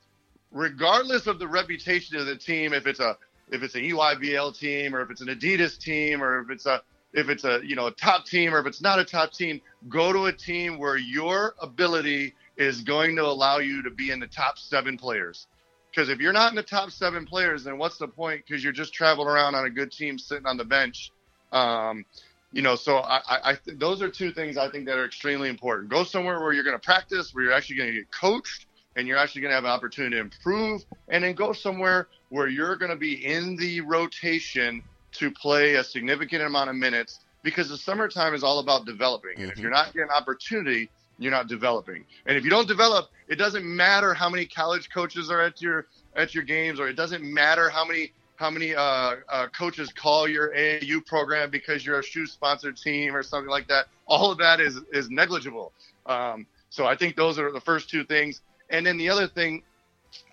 [0.51, 3.17] regardless of the reputation of the team, if it's a
[3.51, 6.81] if it's an EYBL team or if it's an Adidas team or if it's a
[7.13, 9.61] if it's a you know a top team or if it's not a top team,
[9.89, 14.19] go to a team where your ability is going to allow you to be in
[14.19, 15.47] the top seven players.
[15.91, 18.43] Because if you're not in the top seven players, then what's the point?
[18.47, 21.11] Because you're just traveling around on a good team sitting on the bench.
[21.51, 22.05] Um,
[22.53, 25.49] you know, so I, I, I those are two things I think that are extremely
[25.49, 25.89] important.
[25.89, 29.07] Go somewhere where you're going to practice, where you're actually going to get coached, and
[29.07, 30.83] you're actually going to have an opportunity to improve.
[31.09, 34.83] And then go somewhere where you're going to be in the rotation
[35.13, 39.35] to play a significant amount of minutes because the summertime is all about developing.
[39.37, 39.51] And mm-hmm.
[39.51, 40.89] if you're not getting opportunity,
[41.21, 42.03] you're not developing.
[42.25, 45.87] And if you don't develop, it doesn't matter how many college coaches are at your
[46.15, 50.27] at your games, or it doesn't matter how many how many uh, uh, coaches call
[50.27, 53.85] your AAU program because you're a shoe sponsored team or something like that.
[54.07, 55.73] All of that is is negligible.
[56.07, 58.41] Um, so I think those are the first two things.
[58.71, 59.61] And then the other thing,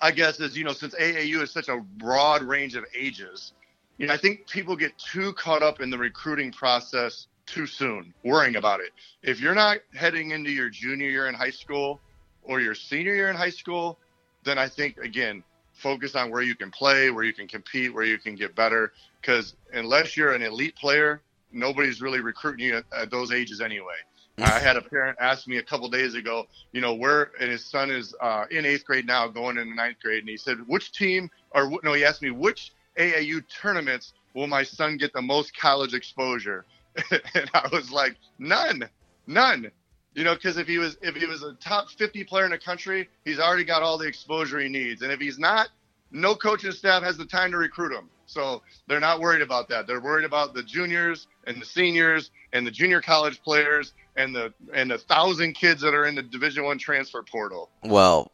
[0.01, 3.53] I guess, is you know since AAU is such a broad range of ages,
[3.99, 8.13] you know I think people get too caught up in the recruiting process too soon,
[8.25, 8.93] worrying about it.
[9.23, 12.01] If you're not heading into your junior year in high school
[12.43, 13.99] or your senior year in high school,
[14.45, 15.43] then I think again,
[15.73, 18.93] focus on where you can play, where you can compete, where you can get better.
[19.21, 21.23] Because unless you're an elite player,
[21.53, 23.95] nobody's really recruiting you at, at those ages anyway.
[24.39, 27.65] I had a parent ask me a couple days ago, you know, where, and his
[27.65, 30.93] son is uh, in eighth grade now, going into ninth grade, and he said, which
[30.93, 35.57] team, or no, he asked me, which AAU tournaments will my son get the most
[35.57, 36.65] college exposure?
[37.35, 38.89] and I was like, none,
[39.27, 39.71] none.
[40.15, 42.59] You know, because if he was if he was a top 50 player in the
[42.59, 45.03] country, he's already got all the exposure he needs.
[45.03, 45.69] And if he's not,
[46.11, 48.09] no coaching staff has the time to recruit him.
[48.27, 49.87] So they're not worried about that.
[49.87, 54.53] They're worried about the juniors and the seniors and the junior college players and the
[54.75, 57.71] and the thousand kids that are in the Division One transfer portal.
[57.83, 58.31] Well,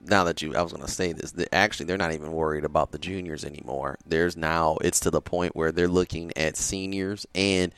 [0.00, 1.32] now that you, I was going to say this.
[1.52, 3.98] Actually, they're not even worried about the juniors anymore.
[4.04, 7.72] There's now it's to the point where they're looking at seniors and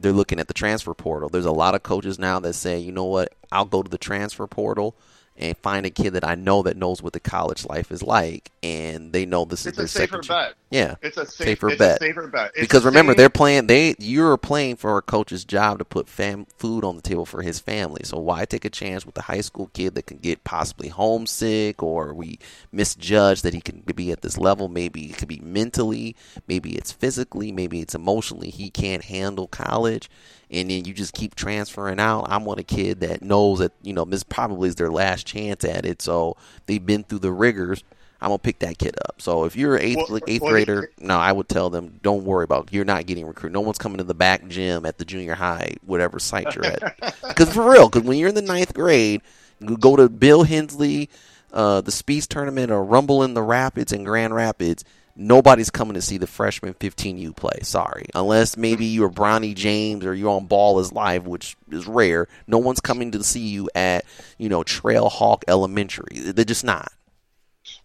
[0.00, 1.28] they're looking at the transfer portal.
[1.28, 3.98] There's a lot of coaches now that say, you know what, I'll go to the
[3.98, 4.96] transfer portal
[5.36, 8.50] and find a kid that I know that knows what the college life is like,
[8.62, 10.28] and they know this it's is their safer second.
[10.28, 10.54] bet.
[10.70, 11.96] Yeah, it's a safe, safer it's bet.
[11.96, 12.52] A safer bet.
[12.54, 13.66] It's because remember, they're playing.
[13.66, 17.42] They you're playing for a coach's job to put fam, food on the table for
[17.42, 18.02] his family.
[18.04, 21.82] So why take a chance with a high school kid that can get possibly homesick,
[21.82, 22.38] or we
[22.70, 24.68] misjudge that he can be at this level?
[24.68, 26.14] Maybe it could be mentally,
[26.46, 28.50] maybe it's physically, maybe it's emotionally.
[28.50, 30.08] He can't handle college
[30.52, 32.26] and then you just keep transferring out.
[32.28, 35.64] I'm one a kid that knows that you know this probably is their last chance
[35.64, 37.84] at it, so they've been through the rigors.
[38.22, 39.20] I'm gonna pick that kid up.
[39.22, 42.68] So if you're an eighth eighth grader, no, I would tell them don't worry about.
[42.72, 43.54] You're not getting recruited.
[43.54, 47.16] No one's coming to the back gym at the junior high, whatever site you're at.
[47.30, 49.22] Because for real, because when you're in the ninth grade,
[49.60, 51.08] you go to Bill Hensley,
[51.52, 54.84] uh, the Speeds tournament, or Rumble in the Rapids in Grand Rapids.
[55.16, 57.60] Nobody's coming to see the freshman 15U play.
[57.62, 62.26] Sorry, unless maybe you're Bronny James or you're on Ball is Live, which is rare.
[62.46, 64.04] No one's coming to see you at
[64.38, 66.32] you know Trailhawk Elementary.
[66.32, 66.92] They're just not.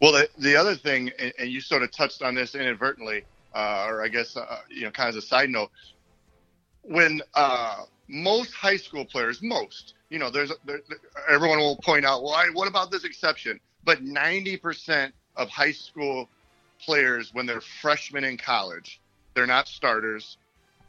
[0.01, 3.23] Well, the, the other thing, and, and you sort of touched on this inadvertently,
[3.53, 5.71] uh, or I guess uh, you know, kind of as a side note,
[6.81, 10.81] when uh, most high school players, most, you know, there's there,
[11.29, 13.59] everyone will point out, well, I, what about this exception?
[13.83, 16.29] But 90% of high school
[16.79, 19.01] players, when they're freshmen in college,
[19.33, 20.37] they're not starters.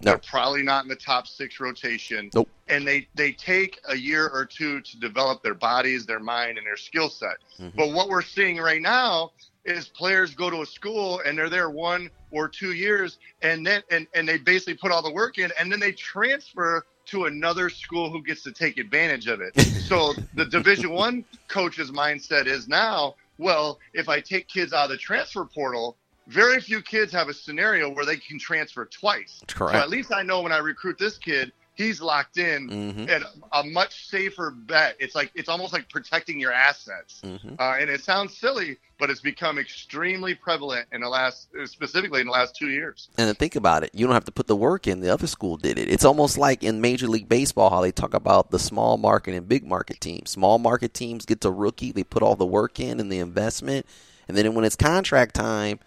[0.02, 0.12] No.
[0.12, 2.30] They're probably not in the top six rotation.
[2.34, 2.48] Nope.
[2.68, 6.66] And they, they take a year or two to develop their bodies, their mind, and
[6.66, 7.36] their skill set.
[7.58, 7.74] Mhm.
[7.76, 9.32] But what we're seeing right now
[9.64, 13.82] is players go to a school and they're there one or two years and then
[13.90, 17.68] and, and they basically put all the work in and then they transfer to another
[17.70, 19.58] school who gets to take advantage of it.
[19.88, 24.90] so the division one coach's mindset is now, well, if I take kids out of
[24.90, 25.96] the transfer portal,
[26.26, 29.38] very few kids have a scenario where they can transfer twice.
[29.40, 29.76] So Correct.
[29.76, 33.62] at least I know when I recruit this kid, he's locked in hmm and a
[33.62, 34.96] much safer bet.
[34.98, 37.20] It's like it's almost like protecting your assets.
[37.20, 42.20] hmm Uh, and it sounds silly, but it's become extremely prevalent in the last, specifically
[42.20, 43.08] in the last two years.
[43.16, 43.90] And then think about it.
[43.94, 45.00] You don't have to put the work in.
[45.00, 45.88] The other school did it.
[45.88, 49.48] It's almost like in Major League Baseball how they talk about the small market and
[49.48, 50.30] big market teams.
[50.30, 53.86] Small market teams get to rookie, they put all the work in and the investment,
[54.26, 55.78] and then when it's contract time,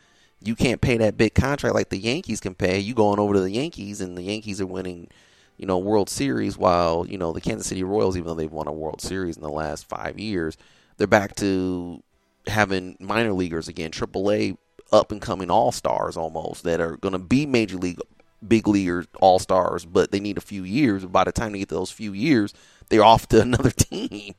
[0.41, 2.79] you can't pay that big contract like the Yankees can pay.
[2.79, 5.09] You going over to the Yankees, and the Yankees are winning,
[5.57, 8.67] you know, World Series, while you know the Kansas City Royals, even though they've won
[8.67, 10.57] a World Series in the last five years,
[10.97, 12.01] they're back to
[12.47, 14.57] having minor leaguers again, AAA
[14.91, 17.99] up and coming all stars almost that are going to be major league
[18.47, 21.05] big leaguer all stars, but they need a few years.
[21.05, 22.53] By the time they get those few years,
[22.89, 24.33] they're off to another team.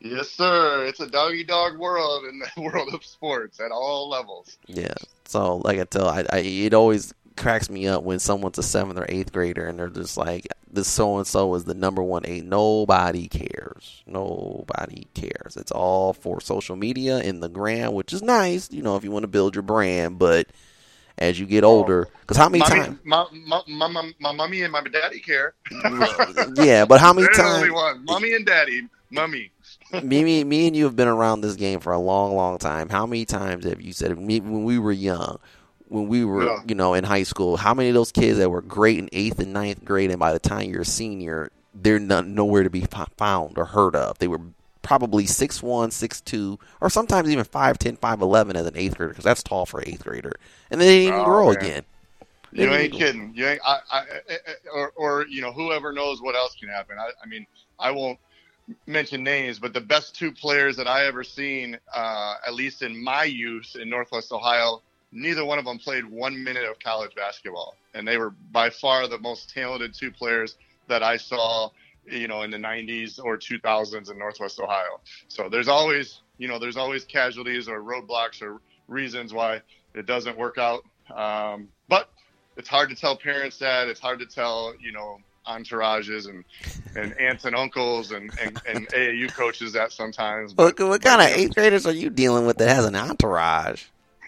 [0.00, 0.84] Yes, sir.
[0.86, 4.58] It's a doggy dog world in the world of sports at all levels.
[4.66, 4.94] Yeah.
[5.26, 8.98] So like I tell, I, I it always cracks me up when someone's a seventh
[8.98, 12.22] or eighth grader and they're just like, this so and so is the number one
[12.24, 12.44] eight.
[12.44, 14.02] Nobody cares.
[14.06, 15.56] Nobody cares.
[15.56, 19.10] It's all for social media and the gram, which is nice, you know, if you
[19.10, 20.18] want to build your brand.
[20.18, 20.46] But
[21.18, 22.98] as you get older, because how many times?
[23.04, 25.54] my, my, my, my, my mommy and my daddy care.
[26.54, 27.70] yeah, but how many times?
[28.04, 28.88] Mommy and daddy.
[29.10, 29.50] Mummy.
[30.02, 32.88] Me, me, me, and you have been around this game for a long, long time.
[32.88, 35.38] How many times have you said me, when we were young,
[35.88, 36.62] when we were, Yeah.
[36.66, 37.56] you know, in high school?
[37.56, 40.32] How many of those kids that were great in eighth and ninth grade, and by
[40.32, 42.86] the time you're a senior, they're not, nowhere to be
[43.16, 44.18] found or heard of?
[44.18, 44.40] They were
[44.82, 49.24] probably six one, six two, or sometimes even 5'10", 5'11", as an eighth grader, because
[49.24, 50.32] that's tall for an eighth grader,
[50.70, 51.56] and then they didn't even Oh, grow man.
[51.56, 51.82] again.
[52.52, 53.32] You ain't didn't- kidding.
[53.34, 54.38] You ain't, I, I, I-
[54.74, 56.96] or, or, you know, whoever knows what else can happen.
[56.98, 57.46] I, I mean,
[57.78, 58.18] I won't
[58.86, 63.02] mention names, but the best two players that I ever seen, uh, at least in
[63.02, 67.76] my youth in Northwest Ohio, neither one of them played one minute of college basketball,
[67.94, 70.56] and they were by far the most talented two players
[70.88, 71.70] that I saw,
[72.06, 75.00] you know, in the '90s or 2000s in Northwest Ohio.
[75.28, 79.62] So there's always, you know, there's always casualties or roadblocks or reasons why
[79.94, 80.84] it doesn't work out.
[81.14, 82.10] Um, but
[82.56, 83.88] it's hard to tell parents that.
[83.88, 86.44] It's hard to tell, you know, entourages and,
[86.94, 90.54] and aunts and uncles and, and, and AAU coaches that sometimes.
[90.54, 93.84] What, But, what kind of eighth graders are you dealing with that has an entourage?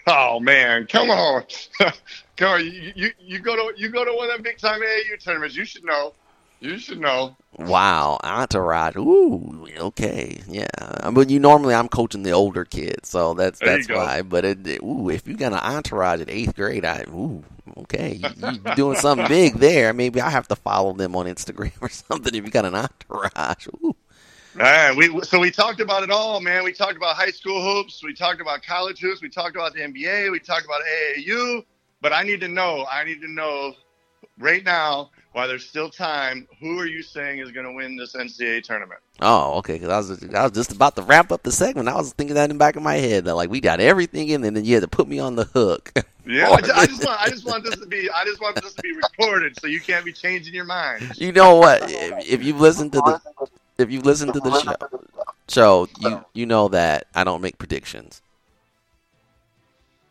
[0.07, 1.43] oh man, come on,
[2.37, 2.65] come on!
[2.65, 5.55] You, you you go to you go to one of them big time AAU tournaments.
[5.55, 6.13] You should know.
[6.59, 7.35] You should know.
[7.57, 8.95] Wow, entourage.
[8.97, 10.67] Ooh, okay, yeah.
[11.11, 14.23] But you normally I'm coaching the older kids, so that's There that's why.
[14.23, 17.43] But it, it- ooh, if you got an entourage at eighth grade, I ooh,
[17.77, 19.93] okay, you, you doing something big there.
[19.93, 22.33] Maybe I have to follow them on Instagram or something.
[22.35, 23.95] If you got an entourage, ooh,
[24.53, 26.63] Man, we so we talked about it all, man.
[26.63, 29.81] We talked about high school hoops, we talked about college hoops, we talked about the
[29.81, 30.81] NBA, we talked about
[31.17, 31.63] AAU.
[32.01, 33.73] But I need to know, I need to know
[34.39, 38.13] right now, while there's still time, who are you saying is going to win this
[38.13, 39.01] NCAA tournament?
[39.21, 39.73] oh, okay.
[39.73, 41.89] Because I was I was just about to wrap up the segment.
[41.89, 44.29] I was thinking that in the back of my head that like we got everything
[44.29, 45.91] in, and then you had to put me on the hook.
[46.25, 48.61] Yeah, I, ju- I just want, I just want this to be, I just want
[48.61, 51.11] this to be recorded, so you can't be changing your mind.
[51.17, 51.83] you know what?
[51.91, 54.75] If, if you've listened to the if you've listened to the show,
[55.49, 58.21] show you you know that I don't make predictions.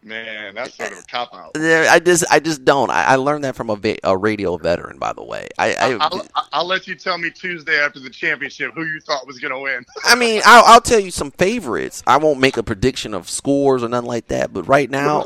[0.04, 1.54] Man, that's sort of a cop out.
[1.54, 2.90] There, I just, I just don't.
[2.90, 5.48] I, I learned that from a, va- a radio veteran, by the way.
[5.58, 9.26] I, I, I'll, I'll let you tell me Tuesday after the championship who you thought
[9.28, 9.86] was going to win.
[10.04, 12.02] I mean, I'll, I'll tell you some favorites.
[12.06, 14.52] I won't make a prediction of scores or nothing like that.
[14.52, 15.24] But right now,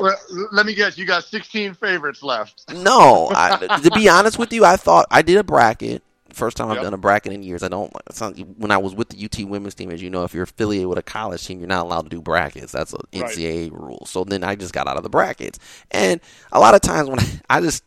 [0.51, 2.71] let me guess, you got 16 favorites left.
[2.71, 3.31] no.
[3.33, 6.03] I, to be honest with you, I thought I did a bracket.
[6.37, 6.83] First time I've Yep.
[6.83, 7.63] done a bracket in years.
[7.63, 7.91] I don't.
[8.21, 10.87] not- when I was with the UT women's team, as you know, if you're affiliated
[10.87, 12.71] with a college team, you're not allowed to do brackets.
[12.71, 13.23] That's a Right.
[13.25, 14.05] NCAA rule.
[14.05, 15.57] So then I just got out of the brackets.
[15.91, 16.21] And
[16.51, 17.25] a lot of times when I,
[17.57, 17.83] I just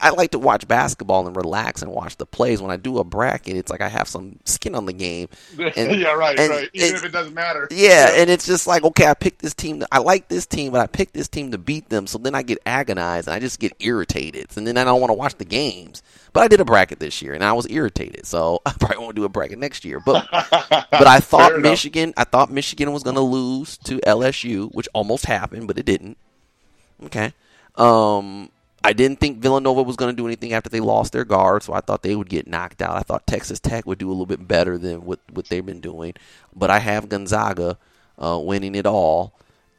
[0.00, 2.62] I- like to watch basketball and relax and watch the plays.
[2.62, 5.28] When I do a bracket, it's like I have some skin on the game.
[5.58, 6.70] And- yeah, right, right.
[6.72, 7.66] Even if it doesn't matter.
[7.72, 9.82] Yeah, and it's just like, okay, I picked this team.
[9.90, 12.06] I like this team, but I picked this team to beat them.
[12.06, 14.46] So then I get agonized and I just get irritated.
[14.56, 16.00] And then I don't want to watch the games.
[16.38, 18.24] But I did a bracket this year and I was irritated.
[18.24, 19.98] So I probably won't do a bracket next year.
[19.98, 21.58] But but I thought.
[21.58, 25.84] Michigan, I thought Michigan was going to lose to LSU, which almost happened, but it
[25.84, 26.16] didn't.
[27.06, 27.32] Okay.
[27.74, 28.50] Um,
[28.84, 31.72] I didn't think Villanova was going to do anything after they lost their guard, so
[31.72, 32.94] I thought they would get knocked out.
[32.94, 35.80] I thought Texas Tech would do a little bit better than what, what they've been
[35.80, 36.14] doing,
[36.54, 37.78] but I have Gonzaga
[38.16, 39.32] uh, winning it all,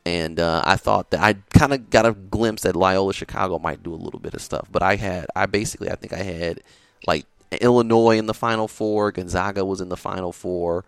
[0.06, 3.84] and uh, I thought that I kind of got a glimpse that Loyola Chicago might
[3.84, 4.68] do a little bit of stuff.
[4.72, 6.62] But I had, I basically, I think I had
[7.06, 7.26] like
[7.62, 10.86] Illinois in the Final Four, Gonzaga was in the Final Four,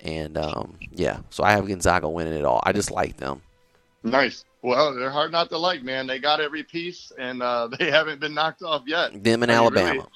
[0.00, 2.62] and um, yeah, so I have Gonzaga winning it all.
[2.64, 3.42] I just like them.
[4.02, 4.44] Nice.
[4.62, 6.06] Well, they're hard not to like, man.
[6.06, 9.22] They got every piece, and uh, they haven't been knocked off yet.
[9.22, 10.08] Them in I mean, Alabama.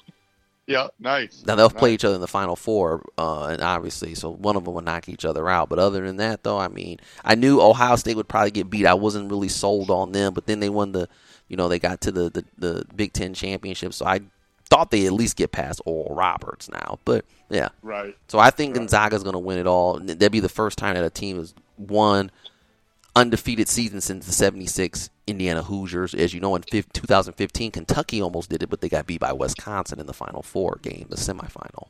[0.67, 1.43] Yeah, nice.
[1.45, 4.63] Now they'll play each other in the final four, uh, and obviously, so one of
[4.63, 5.69] them will knock each other out.
[5.69, 8.85] But other than that, though, I mean, I knew Ohio State would probably get beat.
[8.85, 11.09] I wasn't really sold on them, but then they won the,
[11.47, 14.21] you know, they got to the the, the Big Ten championship, so I
[14.69, 16.99] thought they at least get past Oral Roberts now.
[17.03, 18.15] But yeah, Right.
[18.29, 18.81] so I think Right.
[18.81, 19.97] Gonzaga's going to win it all.
[19.97, 22.31] And That'd be the first time that a team has won
[23.15, 26.13] undefeated season since the 76 Indiana Hoosiers.
[26.13, 29.33] As you know, in fif- 2015, Kentucky almost did it, but they got beat by
[29.33, 31.87] Wisconsin in the Final Four game, the semifinal.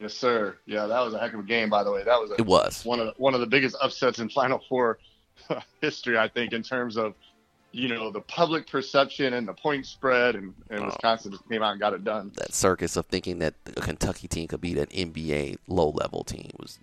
[0.00, 0.56] Yes, sir.
[0.66, 2.02] Yeah, that was a heck of a game, by the way.
[2.02, 2.84] That was a, It was.
[2.84, 4.98] one of the, one of the biggest upsets in Final Four
[5.80, 7.14] history, I think, in terms of
[7.72, 10.86] you know the public perception and the point spread, and, and Oh.
[10.86, 12.32] Wisconsin just came out and got it done.
[12.36, 16.50] That circus of thinking that a Kentucky team could beat an NBA low level team
[16.58, 16.78] was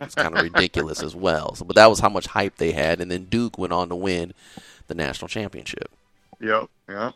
[0.00, 1.54] was kind of ridiculous as well.
[1.54, 3.96] So, but that was how much hype they had, and then Duke went on to
[3.96, 4.34] win
[4.92, 5.90] the national championship.
[6.40, 6.68] Yep.
[6.88, 7.14] Yep.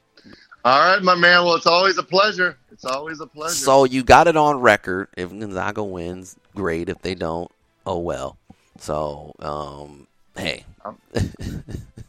[0.65, 1.45] All right, my man.
[1.45, 2.59] Well, it's always a pleasure.
[2.73, 3.55] It's always a pleasure.
[3.55, 5.09] So you got it on record.
[5.17, 6.89] If Gonzaga wins, great.
[6.89, 7.51] If they don't,
[7.87, 8.37] oh well.
[8.79, 10.07] So, um,
[10.37, 10.65] hey,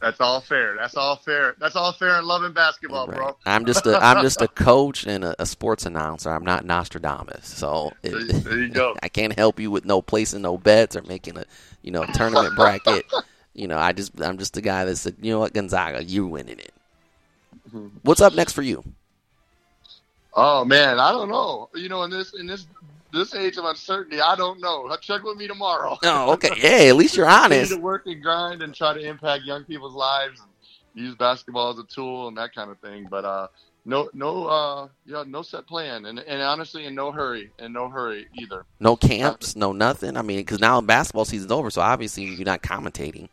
[0.00, 0.76] That's all fair.
[0.76, 1.56] That's all fair.
[1.58, 3.16] That's all fair in loving basketball, right.
[3.16, 3.36] bro.
[3.44, 6.30] I'm just a I'm just a coach and a, a sports announcer.
[6.30, 7.46] I'm not Nostradamus.
[7.46, 8.96] So it, There, there you go.
[9.02, 11.44] I can't help you with no placing no bets or making a
[11.82, 13.06] you know tournament bracket.
[13.58, 16.28] You know, I just I'm just the guy that said, you know what, Gonzaga, you're
[16.28, 16.72] winning it.
[17.68, 17.88] Mm-hmm.
[18.02, 18.84] What's up next for you?
[20.32, 21.68] Oh man, I don't know.
[21.74, 22.68] You know, in this in this
[23.12, 24.94] this age of uncertainty, I don't know.
[25.00, 25.98] Check with me tomorrow.
[26.04, 26.54] Oh, okay.
[26.54, 27.72] Hey, at least you're honest.
[27.72, 31.78] to work and grind and try to impact young people's lives and use basketball as
[31.80, 33.08] a tool and that kind of thing.
[33.10, 33.48] But uh,
[33.84, 37.88] no, no, uh, yeah, no set plan, and and honestly, in no hurry, in no
[37.88, 38.66] hurry either.
[38.78, 40.16] No camps, no nothing.
[40.16, 43.28] I mean, because now basketball season's over, so obviously you're not commentating.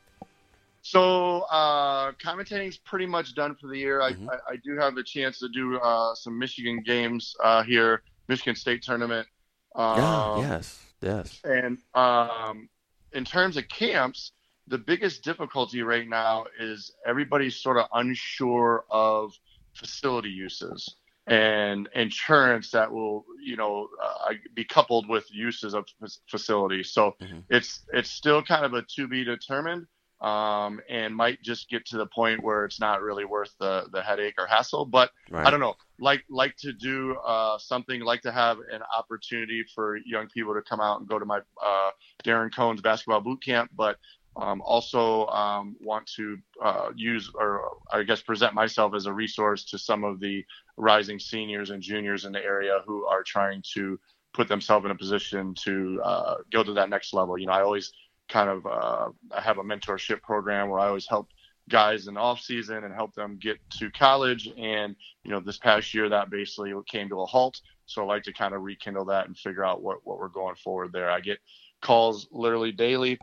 [0.86, 4.02] So uh, commentating's pretty much done for the year.
[4.04, 4.30] I, Mhm.
[4.30, 8.56] I, I do have the chance to do uh, some Michigan games uh, here, Michigan
[8.56, 9.28] State tournament.
[9.74, 11.42] Um, Yeah, yes, yes.
[11.44, 12.70] And um,
[13.14, 14.34] in terms of camps,
[14.68, 19.34] the biggest difficulty right now is everybody's sort of unsure of
[19.74, 26.12] facility uses and insurance that will, you know, uh, be coupled with uses of f-
[26.30, 26.92] facilities.
[26.92, 27.44] So Mhm.
[27.50, 29.88] it's it's still kind of a to be determined,
[30.26, 34.02] um, and might just get to the point where it's not really worth the the
[34.02, 34.86] headache or hassle.
[34.86, 35.46] But Right.
[35.46, 35.76] I don't know.
[36.00, 38.02] Like like to do uh, something.
[38.02, 41.40] Like to have an opportunity for young people to come out and go to my
[41.64, 41.92] uh,
[42.24, 43.98] Darren Cohn's basketball boot camp, but
[44.36, 49.64] um, also um, want to uh, use or I guess present myself as a resource
[49.66, 50.44] to some of the
[50.76, 54.00] rising seniors and juniors in the area who are trying to
[54.34, 57.38] put themselves in a position to uh, go to that next level.
[57.38, 57.94] You know, I always
[58.30, 61.30] kind of uh, I have a mentorship program where I always help
[61.70, 64.48] guys in off season and help them get to college.
[64.58, 67.60] And you know, this past year that basically came to a halt.
[67.88, 70.56] So I like to kind of rekindle that and figure out what what we're going
[70.56, 71.10] forward there.
[71.10, 71.40] I get
[71.82, 73.20] calls literally daily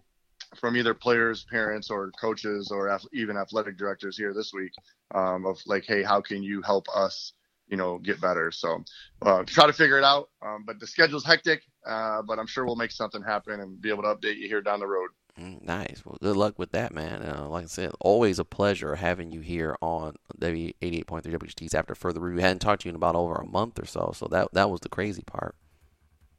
[0.56, 4.72] from either players, parents, or coaches, or even athletic directors here this week
[5.14, 7.32] um, of like, hey, how can you help us?
[7.68, 8.50] You know, get better.
[8.50, 8.84] So
[9.22, 10.28] uh, try to figure it out.
[10.44, 11.62] Um, but the schedule's hectic.
[11.86, 14.60] Uh, but I'm sure we'll make something happen and be able to update you here
[14.60, 15.08] down the road.
[15.40, 16.02] Mm, nice.
[16.04, 17.22] Well, good luck with that, man.
[17.22, 21.24] Uh, like I said, always a pleasure having you here on W eighty eight point
[21.24, 21.74] three WHTs.
[21.74, 24.12] After further review, we hadn't talked to you in about over a month or so,
[24.14, 25.54] so that that was the crazy part.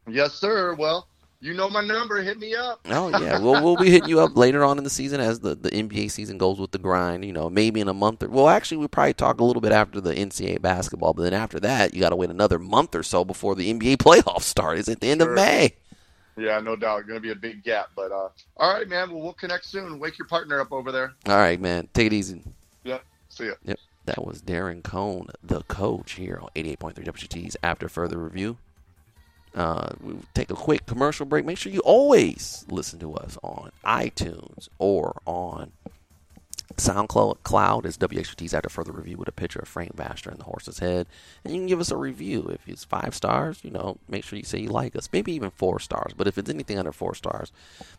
[0.07, 0.75] Yes, sir.
[0.75, 1.07] Well,
[1.43, 2.21] you know my number.
[2.23, 2.79] Hit me up.
[2.89, 5.55] Oh yeah, we'll we'll be hitting you up later on in the season as the,
[5.55, 7.25] the NBA season goes with the grind.
[7.25, 9.71] You know, maybe in a month or well, actually, we'll probably talk a little bit
[9.71, 13.03] after the NCAA basketball, but then after that, you got to wait another month or
[13.03, 14.77] so before the NBA playoffs start.
[14.79, 15.29] It's at the end Sure.
[15.31, 15.73] of May.
[16.37, 17.05] Yeah, no doubt.
[17.05, 19.11] Going to be a big gap, but uh, all right, man.
[19.11, 19.99] Well, we'll connect soon.
[19.99, 21.13] Wake your partner up over there.
[21.27, 21.89] All right, man.
[21.93, 22.41] Take it easy.
[22.83, 22.99] Yeah.
[23.29, 23.53] See ya.
[23.65, 23.79] Yep.
[24.05, 27.55] That was Darren Cohn, the coach here on 88.3 WGTs.
[27.63, 28.57] After further review,
[29.55, 31.45] uh, we'll take a quick commercial break.
[31.45, 35.71] Make sure you always listen to us on iTunes or on
[36.77, 40.45] SoundCloud Cloud is WHT's after further review with a picture of Frank Baxter and the
[40.45, 41.07] horse's head.
[41.43, 42.49] And you can give us a review.
[42.51, 45.09] If it's five stars, you know, make sure you say you like us.
[45.11, 46.13] Maybe even four stars.
[46.15, 47.51] But if it's anything under four stars,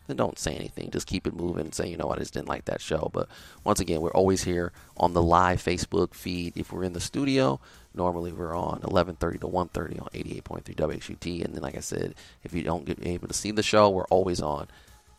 [0.07, 0.91] then don't say anything.
[0.91, 3.11] Just keep it moving and say, you know I just didn't like that show.
[3.13, 3.29] But
[3.63, 6.57] once again, we're always here on the live Facebook feed.
[6.57, 7.61] If we're in the studio,
[7.95, 11.45] normally we're on 11:30 to 1:30 on 88.3 WHUT.
[11.45, 14.05] And then, like I said, if you don't get able to see the show, we're
[14.05, 14.69] always on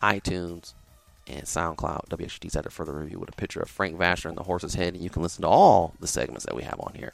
[0.02, 0.74] iTunes
[1.28, 2.10] and SoundCloud.
[2.10, 4.94] WHT's at a further review with a picture of Frank Vasher and the horse's head,
[4.94, 7.14] and you can listen to all the segments that we have on here.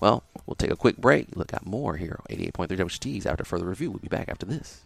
[0.00, 1.36] Well, we'll take a quick break.
[1.36, 3.90] Look at more here on 88.3 WHT's after further review.
[3.90, 4.80] We'll be back after this.